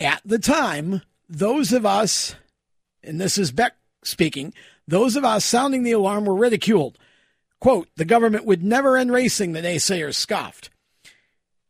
[0.00, 2.34] At the time, those of us,
[3.02, 4.52] and this is Beck speaking,
[4.88, 6.98] those of us sounding the alarm were ridiculed.
[7.60, 10.70] Quote, the government would never end racing, the naysayers scoffed.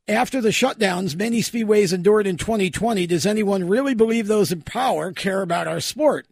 [0.06, 5.12] After the shutdowns many speedways endured in 2020, does anyone really believe those in power
[5.12, 6.26] care about our sport?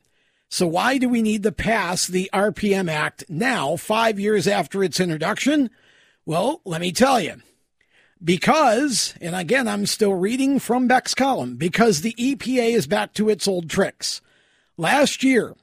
[0.49, 4.99] So why do we need to pass the RPM Act now, five years after its
[4.99, 5.71] introduction?
[6.25, 7.43] Well, let me tell you.
[8.23, 13.29] Because, and again, I'm still reading from Beck's column, because the EPA is back to
[13.29, 14.21] its old tricks.
[14.77, 15.55] Last year,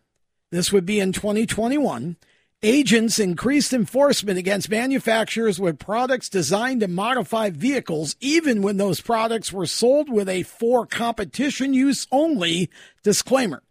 [0.52, 2.16] this would be in 2021,
[2.64, 9.52] Agents increased enforcement against manufacturers with products designed to modify vehicles, even when those products
[9.54, 12.70] were sold with a for competition use only
[13.04, 13.62] disclaimer.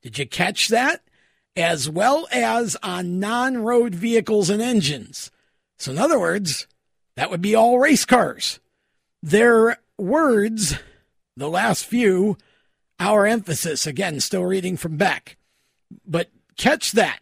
[0.01, 1.03] Did you catch that?
[1.55, 5.31] As well as on non road vehicles and engines.
[5.79, 6.67] So, in other words,
[7.17, 8.59] that would be all race cars.
[9.23, 10.77] Their words,
[11.37, 12.37] the last few,
[12.99, 15.37] our emphasis, again, still reading from Beck.
[16.07, 17.21] But catch that.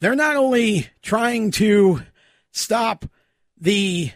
[0.00, 2.02] They're not only trying to
[2.52, 3.04] stop
[3.60, 4.12] the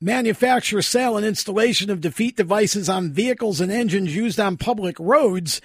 [0.00, 5.60] manufacture, sale, and installation of defeat devices on vehicles and engines used on public roads,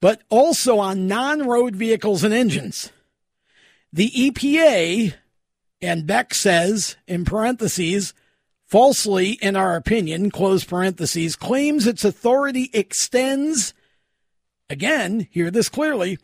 [0.00, 2.92] but also on non road vehicles and engines.
[3.92, 5.14] The EPA
[5.82, 8.14] and Beck says, in parentheses,
[8.70, 13.74] falsely, in our opinion, close parentheses, claims its authority extends,
[14.70, 16.18] again, hear this clearly,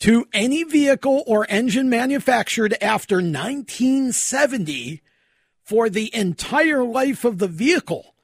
[0.00, 5.02] to any vehicle or engine manufactured after 1970
[5.62, 8.14] for the entire life of the vehicle,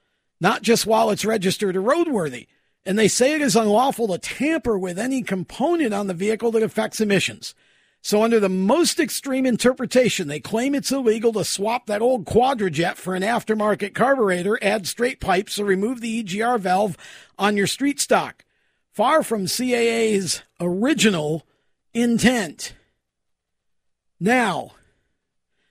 [0.41, 2.47] not just while it's registered or roadworthy.
[2.87, 6.63] And they say it is unlawful to tamper with any component on the vehicle that
[6.63, 7.55] affects emissions.
[8.01, 12.95] So, under the most extreme interpretation, they claim it's illegal to swap that old Quadrajet
[12.95, 16.97] for an aftermarket carburetor, add straight pipes, or remove the EGR valve
[17.39, 18.45] on your street stock.
[18.93, 21.45] Far from CAA's original
[21.93, 22.75] intent.
[24.21, 24.73] Now,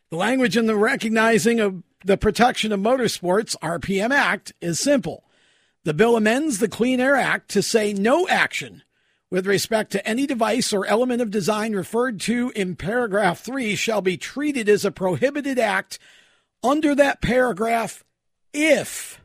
[0.09, 5.23] the language in the recognizing of the Protection of Motorsports RPM Act is simple.
[5.83, 8.83] The bill amends the Clean Air Act to say no action
[9.29, 14.01] with respect to any device or element of design referred to in paragraph 3 shall
[14.01, 15.99] be treated as a prohibited act
[16.63, 18.03] under that paragraph
[18.53, 19.21] if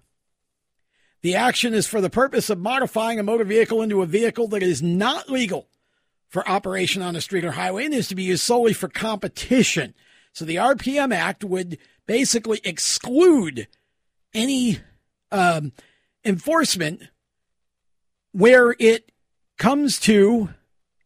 [1.23, 4.63] the action is for the purpose of modifying a motor vehicle into a vehicle that
[4.63, 5.69] is not legal
[6.29, 9.95] for operation on a street or highway and is to be used solely for competition.
[10.33, 13.69] So the RPM Act would basically exclude
[14.35, 14.81] any
[15.31, 15.73] um,
[16.25, 17.03] enforcement
[18.33, 19.12] where it
[19.63, 20.49] comes to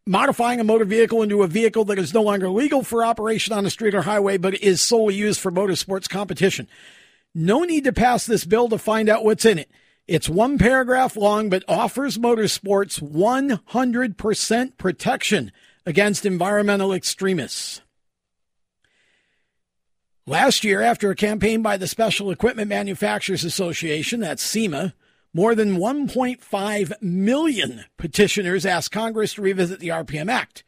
[0.06, 3.66] modifying a motor vehicle into a vehicle that is no longer legal for operation on
[3.66, 6.66] a street or highway, but is solely used for motorsports competition.
[7.34, 9.70] No need to pass this bill to find out what's in it.
[10.08, 15.52] It's one paragraph long, but offers motorsports 100% protection
[15.84, 17.82] against environmental extremists.
[20.24, 24.94] Last year, after a campaign by the Special Equipment Manufacturers Association, that's SEMA,
[25.36, 30.64] more than 1.5 million petitioners asked Congress to revisit the RPM Act.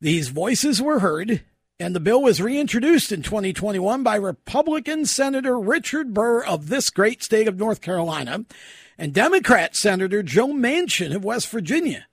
[0.00, 1.44] These voices were heard,
[1.78, 7.22] and the bill was reintroduced in 2021 by Republican Senator Richard Burr of this great
[7.22, 8.44] state of North Carolina
[8.98, 12.08] and Democrat Senator Joe Manchin of West Virginia.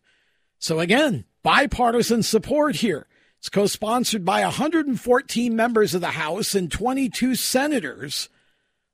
[0.59, 3.07] So again, bipartisan support here.
[3.39, 8.29] It's co sponsored by 114 members of the House and 22 senators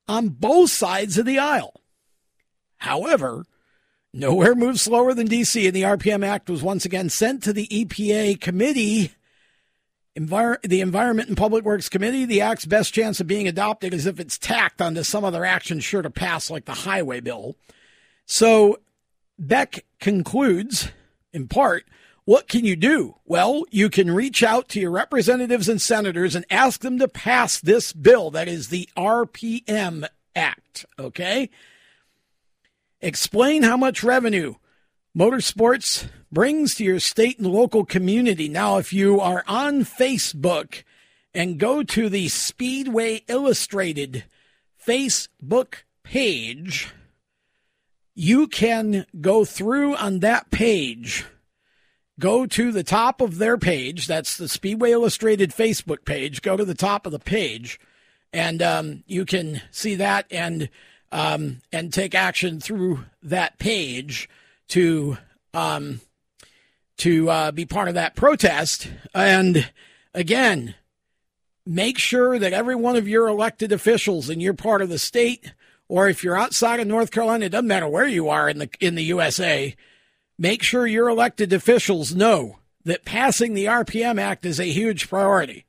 [0.07, 1.81] on both sides of the aisle.
[2.77, 3.45] However,
[4.13, 7.67] nowhere moves slower than D.C., and the RPM Act was once again sent to the
[7.67, 9.11] EPA committee
[10.17, 14.05] Envir- the Environment and Public Works Committee, the act's best chance of being adopted is
[14.05, 17.55] if it's tacked onto some other action sure to pass, like the highway bill.
[18.25, 18.79] So
[19.37, 20.91] Beck concludes,
[21.33, 21.85] in part,
[22.23, 23.15] what can you do?
[23.25, 27.59] Well, you can reach out to your representatives and senators and ask them to pass
[27.59, 28.31] this bill.
[28.31, 30.85] That is the RPM Act.
[30.97, 31.49] Okay?
[33.01, 34.55] Explain how much revenue
[35.17, 38.49] motorsports brings to your state and local community.
[38.49, 40.83] Now, if you are on Facebook
[41.33, 44.25] and go to the Speedway Illustrated
[44.85, 46.91] Facebook page,
[48.13, 51.25] you can go through on that page.
[52.17, 54.07] Go to the top of their page.
[54.07, 56.41] That's the Speedway Illustrated Facebook page.
[56.41, 57.77] Go to the top of the page,
[58.31, 60.69] and um, you can see that and
[61.11, 64.29] um, and take action through that page
[64.69, 65.17] to
[65.53, 66.01] um,
[66.97, 68.89] to uh, be part of that protest.
[69.13, 69.69] And
[70.13, 70.75] again,
[71.65, 75.53] make sure that every one of your elected officials in your part of the state,
[75.87, 78.69] or if you're outside of North Carolina, it doesn't matter where you are in the
[78.79, 79.75] in the USA,
[80.37, 85.65] make sure your elected officials know that passing the RPM Act is a huge priority.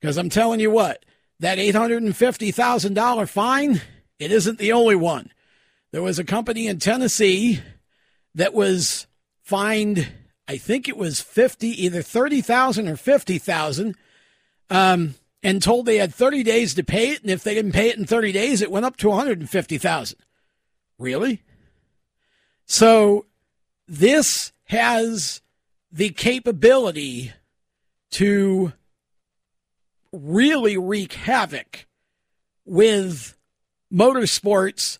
[0.00, 1.04] Because I'm telling you what,
[1.40, 3.80] that $850,000 fine,
[4.18, 5.30] it isn't the only one.
[5.92, 7.60] There was a company in Tennessee
[8.34, 9.06] that was
[9.42, 10.08] fined
[10.46, 13.96] I think it was 50, either 30,000 or 50,000,
[14.70, 17.22] um, and told they had 30 days to pay it.
[17.22, 20.18] And if they didn't pay it in 30 days, it went up to 150,000.
[20.98, 21.42] Really?
[22.66, 23.26] So
[23.88, 25.40] this has
[25.90, 27.32] the capability
[28.12, 28.72] to
[30.12, 31.86] really wreak havoc
[32.64, 33.36] with
[33.94, 34.98] motorsports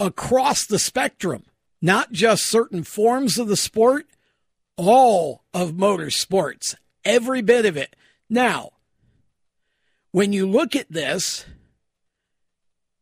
[0.00, 1.44] across the spectrum,
[1.80, 4.06] not just certain forms of the sport,
[4.76, 6.74] all of motorsports,
[7.04, 7.94] every bit of it.
[8.28, 8.70] Now,
[10.10, 11.46] when you look at this,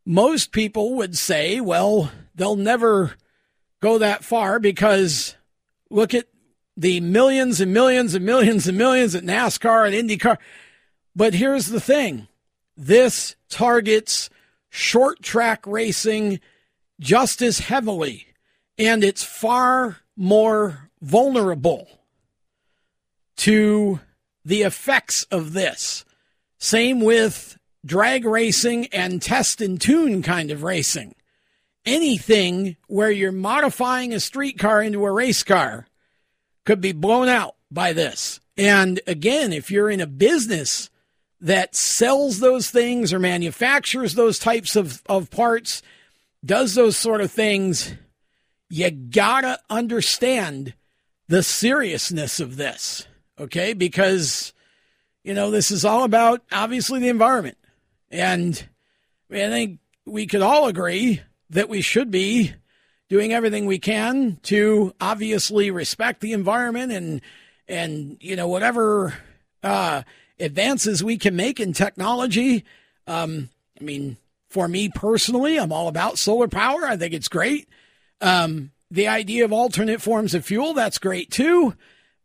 [0.05, 3.13] most people would say, well, they'll never
[3.81, 5.35] go that far because
[5.89, 6.27] look at
[6.77, 10.37] the millions and millions and millions and millions at NASCAR and IndyCar.
[11.15, 12.27] But here's the thing
[12.77, 14.29] this targets
[14.71, 16.39] short track racing
[16.99, 18.25] just as heavily,
[18.77, 21.87] and it's far more vulnerable
[23.35, 23.99] to
[24.45, 26.05] the effects of this.
[26.57, 31.15] Same with drag racing and test and tune kind of racing.
[31.85, 35.87] Anything where you're modifying a street car into a race car
[36.65, 38.39] could be blown out by this.
[38.55, 40.90] And again, if you're in a business
[41.41, 45.81] that sells those things or manufactures those types of, of parts,
[46.45, 47.93] does those sort of things,
[48.69, 50.75] you gotta understand
[51.27, 53.07] the seriousness of this,
[53.39, 53.73] okay?
[53.73, 54.53] Because,
[55.23, 57.57] you know, this is all about obviously the environment.
[58.11, 58.63] And
[59.31, 62.53] I think we could all agree that we should be
[63.09, 67.21] doing everything we can to obviously respect the environment and
[67.67, 69.13] and you know whatever
[69.63, 70.01] uh,
[70.41, 72.65] advances we can make in technology.
[73.07, 74.17] Um, I mean,
[74.49, 76.85] for me personally, I'm all about solar power.
[76.85, 77.69] I think it's great.
[78.19, 81.75] Um, the idea of alternate forms of fuel, that's great too.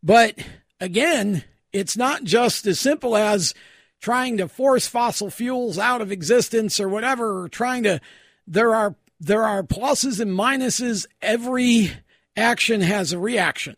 [0.03, 0.35] But
[0.79, 3.53] again, it's not just as simple as
[4.01, 7.99] trying to force fossil fuels out of existence or whatever, or trying to,
[8.45, 11.05] there are, there are pluses and minuses.
[11.21, 11.91] Every
[12.35, 13.75] action has a reaction.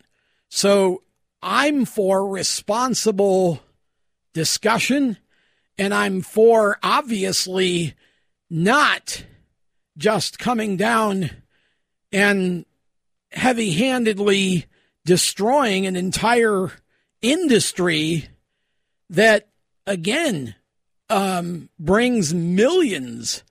[0.50, 1.04] So
[1.42, 3.62] I'm for responsible
[4.34, 5.18] discussion
[5.78, 7.96] and I'm for obviously
[8.50, 9.24] not
[9.98, 11.32] just coming down
[12.12, 12.66] and
[13.32, 14.66] heavy handedly
[15.06, 16.72] destroying an entire
[17.22, 18.28] industry
[19.10, 19.48] that,
[19.88, 20.56] again,
[21.10, 23.44] um, brings millions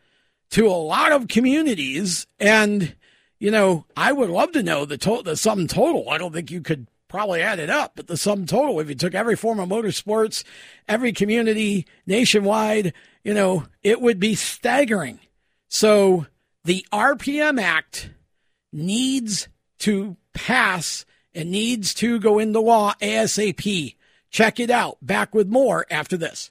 [0.51, 2.27] to a lot of communities.
[2.39, 2.95] And,
[3.39, 6.11] you know, I would love to know the, to- the sum total.
[6.11, 8.95] I don't think you could probably add it up, but the sum total, if you
[8.95, 10.45] took every form of motorsports,
[10.87, 12.93] every community nationwide,
[13.25, 15.19] you know, it would be staggering.
[15.69, 16.27] So
[16.65, 18.11] the RPM Act
[18.73, 19.49] needs
[19.81, 21.05] to pass
[21.35, 23.97] and needs to go into law ASAP.
[24.31, 24.99] Check it out.
[25.01, 26.51] Back with more after this.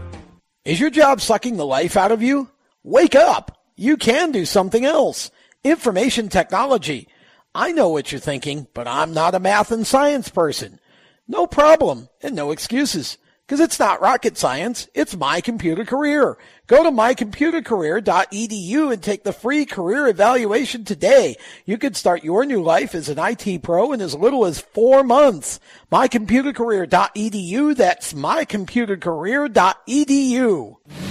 [0.63, 2.51] Is your job sucking the life out of you?
[2.83, 3.57] Wake up!
[3.75, 5.31] You can do something else.
[5.63, 7.07] Information technology.
[7.55, 10.79] I know what you're thinking, but I'm not a math and science person.
[11.27, 13.17] No problem, and no excuses.
[13.47, 16.37] Because it's not rocket science, it's my computer career.
[16.71, 21.35] Go to mycomputercareer.edu and take the free career evaluation today.
[21.65, 25.03] You can start your new life as an IT pro in as little as four
[25.03, 25.59] months.
[25.91, 31.10] mycomputercareer.edu, that's mycomputercareer.edu.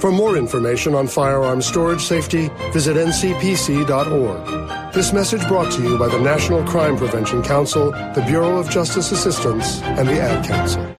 [0.00, 4.94] For more information on firearm storage safety, visit ncpc.org.
[4.94, 9.12] This message brought to you by the National Crime Prevention Council, the Bureau of Justice
[9.12, 10.96] Assistance, and the Ad Council.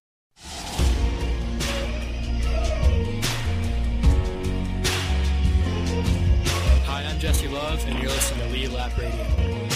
[6.85, 9.67] Hi, I'm Jesse Love, and you're listening to Radio.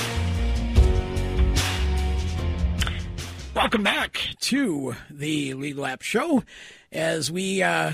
[3.55, 6.43] Welcome back to the Lead Lap Show
[6.91, 7.63] as we.
[7.63, 7.93] Uh,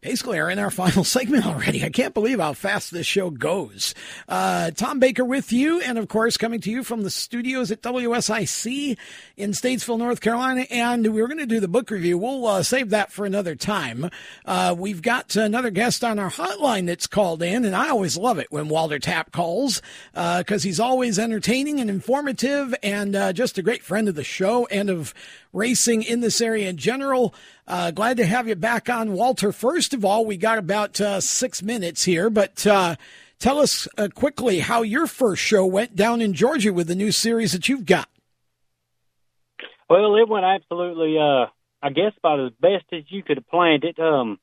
[0.00, 1.84] basically are in our final segment already.
[1.84, 3.94] I can't believe how fast this show goes.
[4.28, 7.82] Uh, Tom Baker with you, and of course, coming to you from the studios at
[7.82, 8.96] WSIC
[9.36, 10.66] in Statesville, North Carolina.
[10.70, 12.18] And we are going to do the book review.
[12.18, 14.10] We'll uh, save that for another time.
[14.44, 18.38] Uh, we've got another guest on our hotline that's called in, and I always love
[18.38, 19.82] it when Walter Tapp calls
[20.14, 24.66] because he's always entertaining and informative and uh, just a great friend of the show
[24.66, 25.14] and of
[25.52, 27.34] racing in this area in general.
[27.66, 29.52] Uh, glad to have you back on, Walter.
[29.52, 32.96] First of all, we got about uh, six minutes here, but uh,
[33.38, 37.12] tell us uh, quickly how your first show went down in Georgia with the new
[37.12, 38.08] series that you've got.
[39.88, 41.46] Well, it went absolutely, uh,
[41.82, 43.98] I guess, about as best as you could have planned it.
[43.98, 44.38] Um,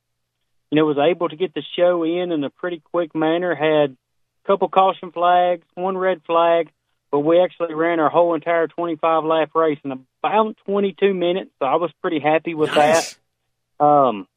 [0.71, 3.53] you know, was able to get the show in in a pretty quick manner.
[3.53, 6.71] Had a couple caution flags, one red flag,
[7.15, 11.49] but we actually ran our whole entire 25 lap race in about 22 minutes.
[11.59, 13.17] So I was pretty happy with nice.
[13.79, 13.85] that.
[13.85, 14.27] Um,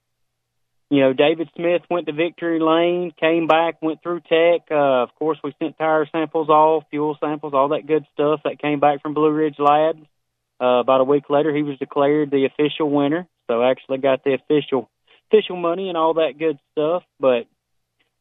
[0.88, 4.70] you know, David Smith went to victory lane, came back, went through tech.
[4.70, 8.62] Uh, of course, we sent tire samples off, fuel samples, all that good stuff that
[8.62, 10.06] came back from Blue Ridge Labs.
[10.60, 13.26] Uh, about a week later, he was declared the official winner.
[13.48, 14.88] So I actually got the official
[15.32, 17.02] official money and all that good stuff.
[17.18, 17.48] But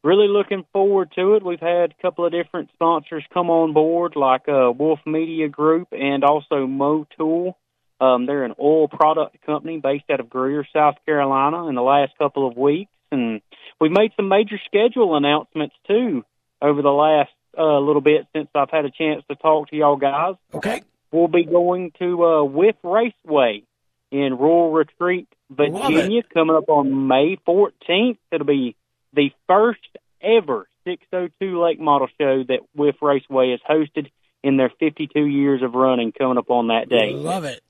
[0.02, 1.44] really looking forward to it.
[1.44, 5.88] We've had a couple of different sponsors come on board, like uh, Wolf Media Group
[5.92, 7.54] and also Motul.
[8.00, 12.16] Um, they're an oil product company based out of Greer, South Carolina, in the last
[12.16, 13.40] couple of weeks, and
[13.80, 16.24] we've made some major schedule announcements too
[16.62, 19.96] over the last uh, little bit since I've had a chance to talk to y'all
[19.96, 20.34] guys.
[20.54, 20.82] Okay.
[21.10, 23.64] We'll be going to uh, Wythe Raceway
[24.10, 28.18] in Rural Retreat, Virginia, coming up on May 14th.
[28.30, 28.76] It'll be
[29.18, 29.80] the first
[30.22, 34.10] ever 602 Late model show that Wythe Raceway has hosted
[34.44, 37.12] in their 52 years of running coming up on that day.
[37.12, 37.60] Love it.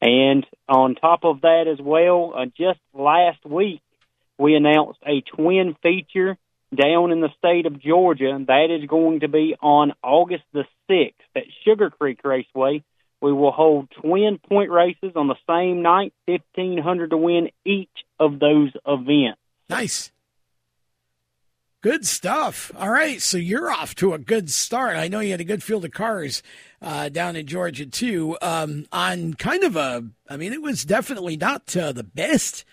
[0.00, 3.82] And on top of that as well, uh, just last week,
[4.38, 6.38] we announced a twin feature
[6.74, 8.38] down in the state of Georgia.
[8.46, 12.82] That is going to be on August the 6th at Sugar Creek Raceway.
[13.20, 18.38] We will hold twin point races on the same night, 1500 to win each of
[18.38, 19.40] those events.
[19.68, 20.12] Nice.
[21.82, 22.72] Good stuff.
[22.76, 24.96] All right, so you're off to a good start.
[24.96, 26.42] I know you had a good field of cars
[26.82, 28.36] uh, down in Georgia too.
[28.42, 32.64] Um, on kind of a, I mean, it was definitely not uh, the best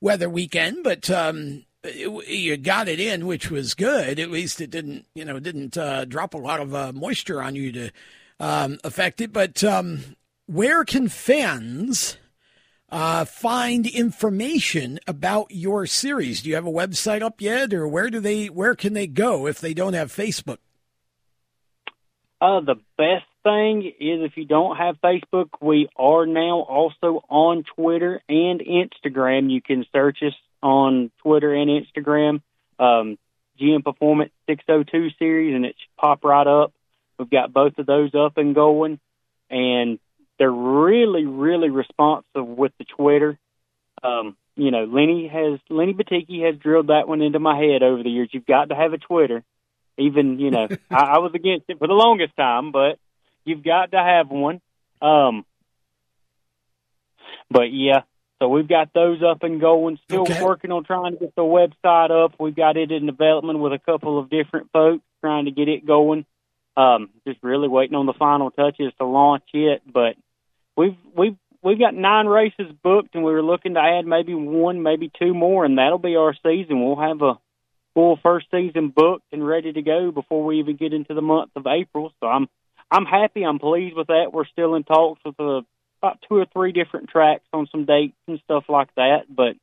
[0.00, 4.18] weather weekend, but um, it, you got it in, which was good.
[4.18, 7.54] At least it didn't, you know, didn't uh, drop a lot of uh, moisture on
[7.54, 7.90] you to
[8.40, 9.32] um, affect it.
[9.32, 10.16] But um,
[10.46, 12.18] where can fans?
[12.90, 16.42] Uh, find information about your series?
[16.42, 19.46] Do you have a website up yet, or where do they where can they go
[19.46, 20.58] if they don't have Facebook?
[22.40, 27.64] Uh, the best thing is if you don't have Facebook, we are now also on
[27.76, 29.50] Twitter and Instagram.
[29.50, 32.42] You can search us on Twitter and Instagram,
[32.78, 33.18] um,
[33.60, 36.72] GM Performance 602 series, and it should pop right up.
[37.18, 38.98] We've got both of those up and going,
[39.50, 39.98] and
[40.40, 43.38] they're really, really responsive with the Twitter.
[44.02, 48.02] Um, you know, Lenny has Lenny Batycki has drilled that one into my head over
[48.02, 48.30] the years.
[48.32, 49.44] You've got to have a Twitter.
[49.98, 52.98] Even you know, I, I was against it for the longest time, but
[53.44, 54.62] you've got to have one.
[55.02, 55.44] Um,
[57.50, 58.02] but yeah,
[58.38, 59.98] so we've got those up and going.
[60.06, 60.40] Still Okay.
[60.40, 62.32] working on trying to get the website up.
[62.40, 65.86] We've got it in development with a couple of different folks trying to get it
[65.86, 66.24] going.
[66.76, 69.82] Um, just really waiting on the final touches to launch it.
[69.86, 70.16] But
[70.76, 74.82] we've we've we've got nine races booked, and we were looking to add maybe one,
[74.82, 76.84] maybe two more, and that'll be our season.
[76.84, 77.38] We'll have a
[77.94, 81.50] full first season booked and ready to go before we even get into the month
[81.56, 82.12] of April.
[82.20, 82.48] So I'm
[82.90, 83.42] I'm happy.
[83.42, 84.32] I'm pleased with that.
[84.32, 85.62] We're still in talks with uh
[86.02, 89.56] about two or three different tracks on some dates and stuff like that, but.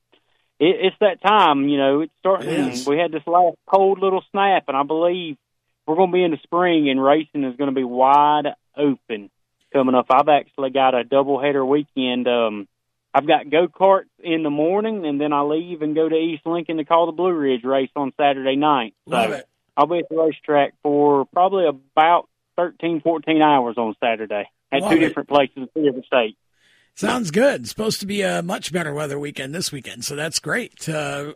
[0.59, 2.01] It, it's that time, you know.
[2.01, 2.49] It's starting.
[2.49, 2.87] Yes.
[2.87, 5.37] We had this last cold little snap, and I believe
[5.85, 9.29] we're going to be in the spring, and racing is going to be wide open
[9.73, 10.07] coming up.
[10.09, 12.27] I've actually got a doubleheader weekend.
[12.27, 12.67] Um,
[13.13, 16.45] I've got go karts in the morning, and then I leave and go to East
[16.45, 18.93] Lincoln to call the Blue Ridge race on Saturday night.
[19.05, 19.49] Love so it.
[19.75, 24.91] I'll be at the racetrack for probably about thirteen, fourteen hours on Saturday at Love
[24.91, 24.99] two it.
[24.99, 26.37] different places in two different states.
[26.95, 27.61] Sounds good.
[27.61, 30.89] It's supposed to be a much better weather weekend this weekend, so that's great.
[30.89, 31.33] Uh,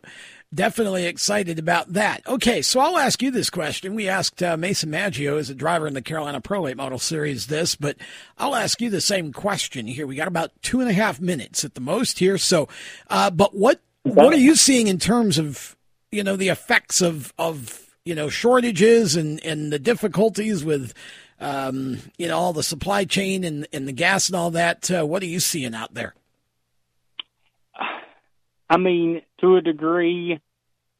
[0.53, 2.21] definitely excited about that.
[2.27, 3.95] Okay, so I'll ask you this question.
[3.95, 7.47] We asked uh, Mason Maggio, as a driver in the Carolina Pro Late Model Series,
[7.47, 7.97] this, but
[8.37, 10.07] I'll ask you the same question here.
[10.07, 12.37] We got about two and a half minutes at the most here.
[12.37, 12.67] So,
[13.09, 15.75] uh, but what what are you seeing in terms of
[16.11, 20.93] you know the effects of of you know shortages and and the difficulties with
[21.41, 24.89] um, you know, all the supply chain and, and the gas and all that.
[24.89, 26.13] Uh, what are you seeing out there?
[28.71, 30.39] I mean, to a degree,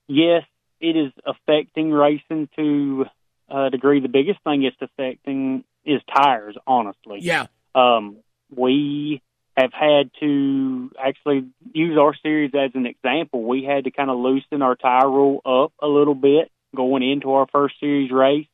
[0.05, 0.43] yes,
[0.81, 3.05] it is affecting racing to
[3.47, 4.01] a degree.
[4.01, 7.19] The biggest thing it's affecting is tires, honestly.
[7.21, 7.45] Yeah.
[7.73, 8.17] Um,
[8.53, 9.21] we
[9.55, 13.41] have had to actually use our series as an example.
[13.41, 17.31] We had to kind of loosen our tire rule up a little bit going into
[17.31, 18.47] our first series race.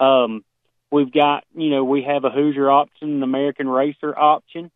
[0.00, 0.46] Um,
[0.90, 4.70] we've got, you know, we have a Hoosier option, an American Racer option.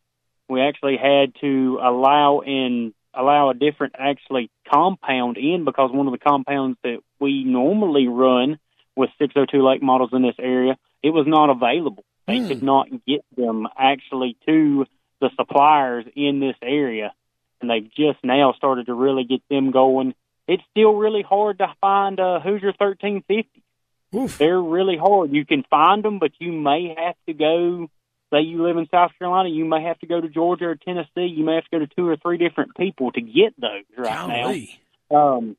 [0.51, 6.13] We actually had to allow in allow a different actually compound in because one of
[6.13, 8.59] the compounds that we normally run
[8.97, 12.05] with 602 late models in this area, it was not available.
[12.27, 12.49] They Hmm.
[12.49, 14.87] could not get them actually to
[15.21, 17.13] the suppliers in this area,
[17.61, 20.15] and they've just now started to really get them going.
[20.47, 23.63] It's still really hard to find a Hoosier 1350.
[24.39, 25.33] They're really hard.
[25.33, 27.89] You can find them, but you may have to go.
[28.33, 31.27] Say you live in South Carolina, you may have to go to Georgia or Tennessee.
[31.35, 34.15] You may have to go to two or three different people to get those right
[34.29, 34.79] Golly.
[35.11, 35.17] now.
[35.37, 35.57] Um,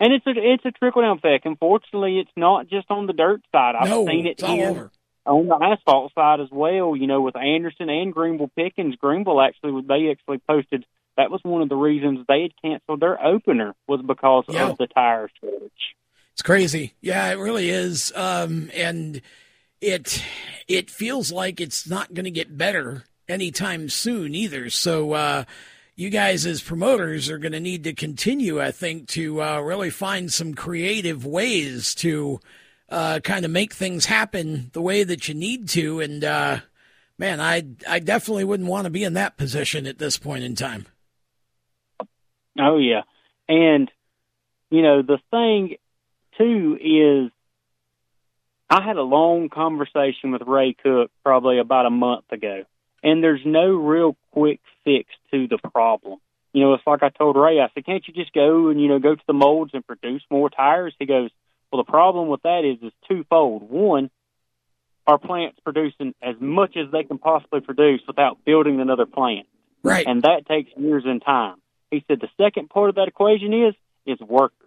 [0.00, 1.46] and it's a it's a trickle down effect.
[1.46, 3.76] Unfortunately, it's not just on the dirt side.
[3.76, 4.90] I've No, seen it here
[5.24, 6.96] on the asphalt side as well.
[6.96, 10.84] You know, with Anderson and Greenville Pickens, Greenville actually they actually posted
[11.16, 14.70] that was one of the reasons they had canceled their opener was because Yeah.
[14.70, 15.70] of the tire shortage.
[16.32, 16.94] It's crazy.
[17.00, 18.12] Yeah, it really is.
[18.16, 19.22] Um, and
[19.80, 20.22] it
[20.68, 24.70] it feels like it's not going to get better anytime soon either.
[24.70, 25.44] So uh,
[25.96, 29.90] you guys as promoters are going to need to continue, I think, to uh, really
[29.90, 32.40] find some creative ways to
[32.88, 36.00] uh, kind of make things happen the way that you need to.
[36.00, 36.60] And uh,
[37.18, 40.54] man, I I definitely wouldn't want to be in that position at this point in
[40.54, 40.86] time.
[42.58, 43.02] Oh yeah,
[43.48, 43.90] and
[44.70, 45.76] you know the thing
[46.38, 47.30] too is
[48.70, 52.64] I had a long conversation with Ray Cook probably about a month ago,
[53.02, 56.18] and there's no real quick fix to the problem.
[56.52, 58.88] You know, it's like I told Ray, I said, can't you just go and, you
[58.88, 60.94] know, go to the molds and produce more tires?
[60.98, 61.30] He goes,
[61.70, 63.68] well, the problem with that is, is twofold.
[63.68, 64.08] One,
[65.06, 69.46] our plant's producing as much as they can possibly produce without building another plant.
[69.82, 70.06] Right.
[70.06, 71.56] And that takes years and time.
[71.90, 73.74] He said the second part of that equation is,
[74.06, 74.63] is workers.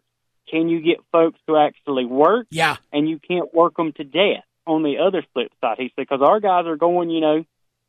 [0.50, 2.48] Can you get folks to actually work?
[2.50, 2.78] Yeah.
[2.92, 5.78] And you can't work them to death on the other flip side.
[5.78, 7.46] He said, because our guys are going, you know,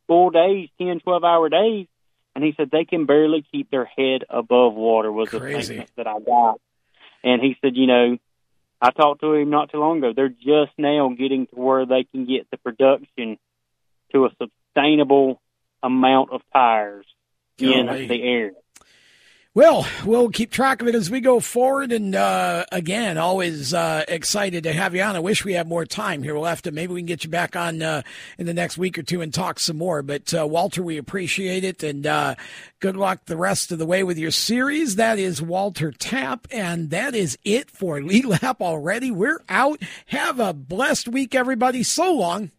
[0.07, 1.87] full days, 10, 12 hour days.
[2.35, 5.61] And he said they can barely keep their head above water was the Crazy.
[5.63, 6.61] statement that I got.
[7.23, 8.17] And he said, you know,
[8.81, 10.13] I talked to him not too long ago.
[10.15, 13.37] They're just now getting to where they can get the production
[14.13, 15.41] to a sustainable
[15.83, 17.05] amount of tires
[17.57, 18.51] in the area.
[19.59, 21.91] Well, we'll keep track of it as we go forward.
[21.91, 25.17] And uh, again, always uh, excited to have you on.
[25.17, 26.33] I wish we had more time here.
[26.33, 28.03] We'll have to, maybe we can get you back on uh,
[28.37, 30.01] in the next week or two and talk some more.
[30.01, 31.83] But uh, Walter, we appreciate it.
[31.83, 32.35] And uh,
[32.79, 34.95] good luck the rest of the way with your series.
[34.95, 36.47] That is Walter Tapp.
[36.51, 39.11] And that is it for Lead Lap already.
[39.11, 39.81] We're out.
[40.05, 41.83] Have a blessed week, everybody.
[41.83, 42.51] So long.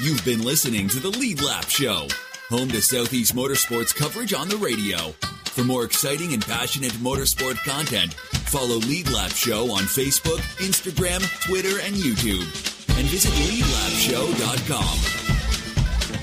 [0.00, 2.08] You've been listening to the Lead Lap Show,
[2.58, 5.10] home to Southeast Motorsports coverage on the radio.
[5.58, 8.14] For more exciting and passionate motorsport content,
[8.46, 12.46] follow Lead Lap Show on Facebook, Instagram, Twitter, and YouTube.
[12.96, 14.94] And visit leadlapshow.com.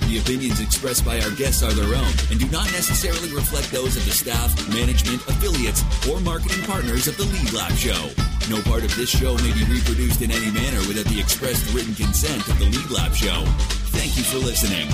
[0.08, 3.98] The opinions expressed by our guests are their own and do not necessarily reflect those
[3.98, 8.10] of the staff, management, affiliates, or marketing partners of the Lead Lap Show.
[8.50, 11.94] No part of this show may be reproduced in any manner without the expressed written
[11.94, 13.44] consent of the Lead Lap Show.
[13.92, 14.88] Thank you for listening.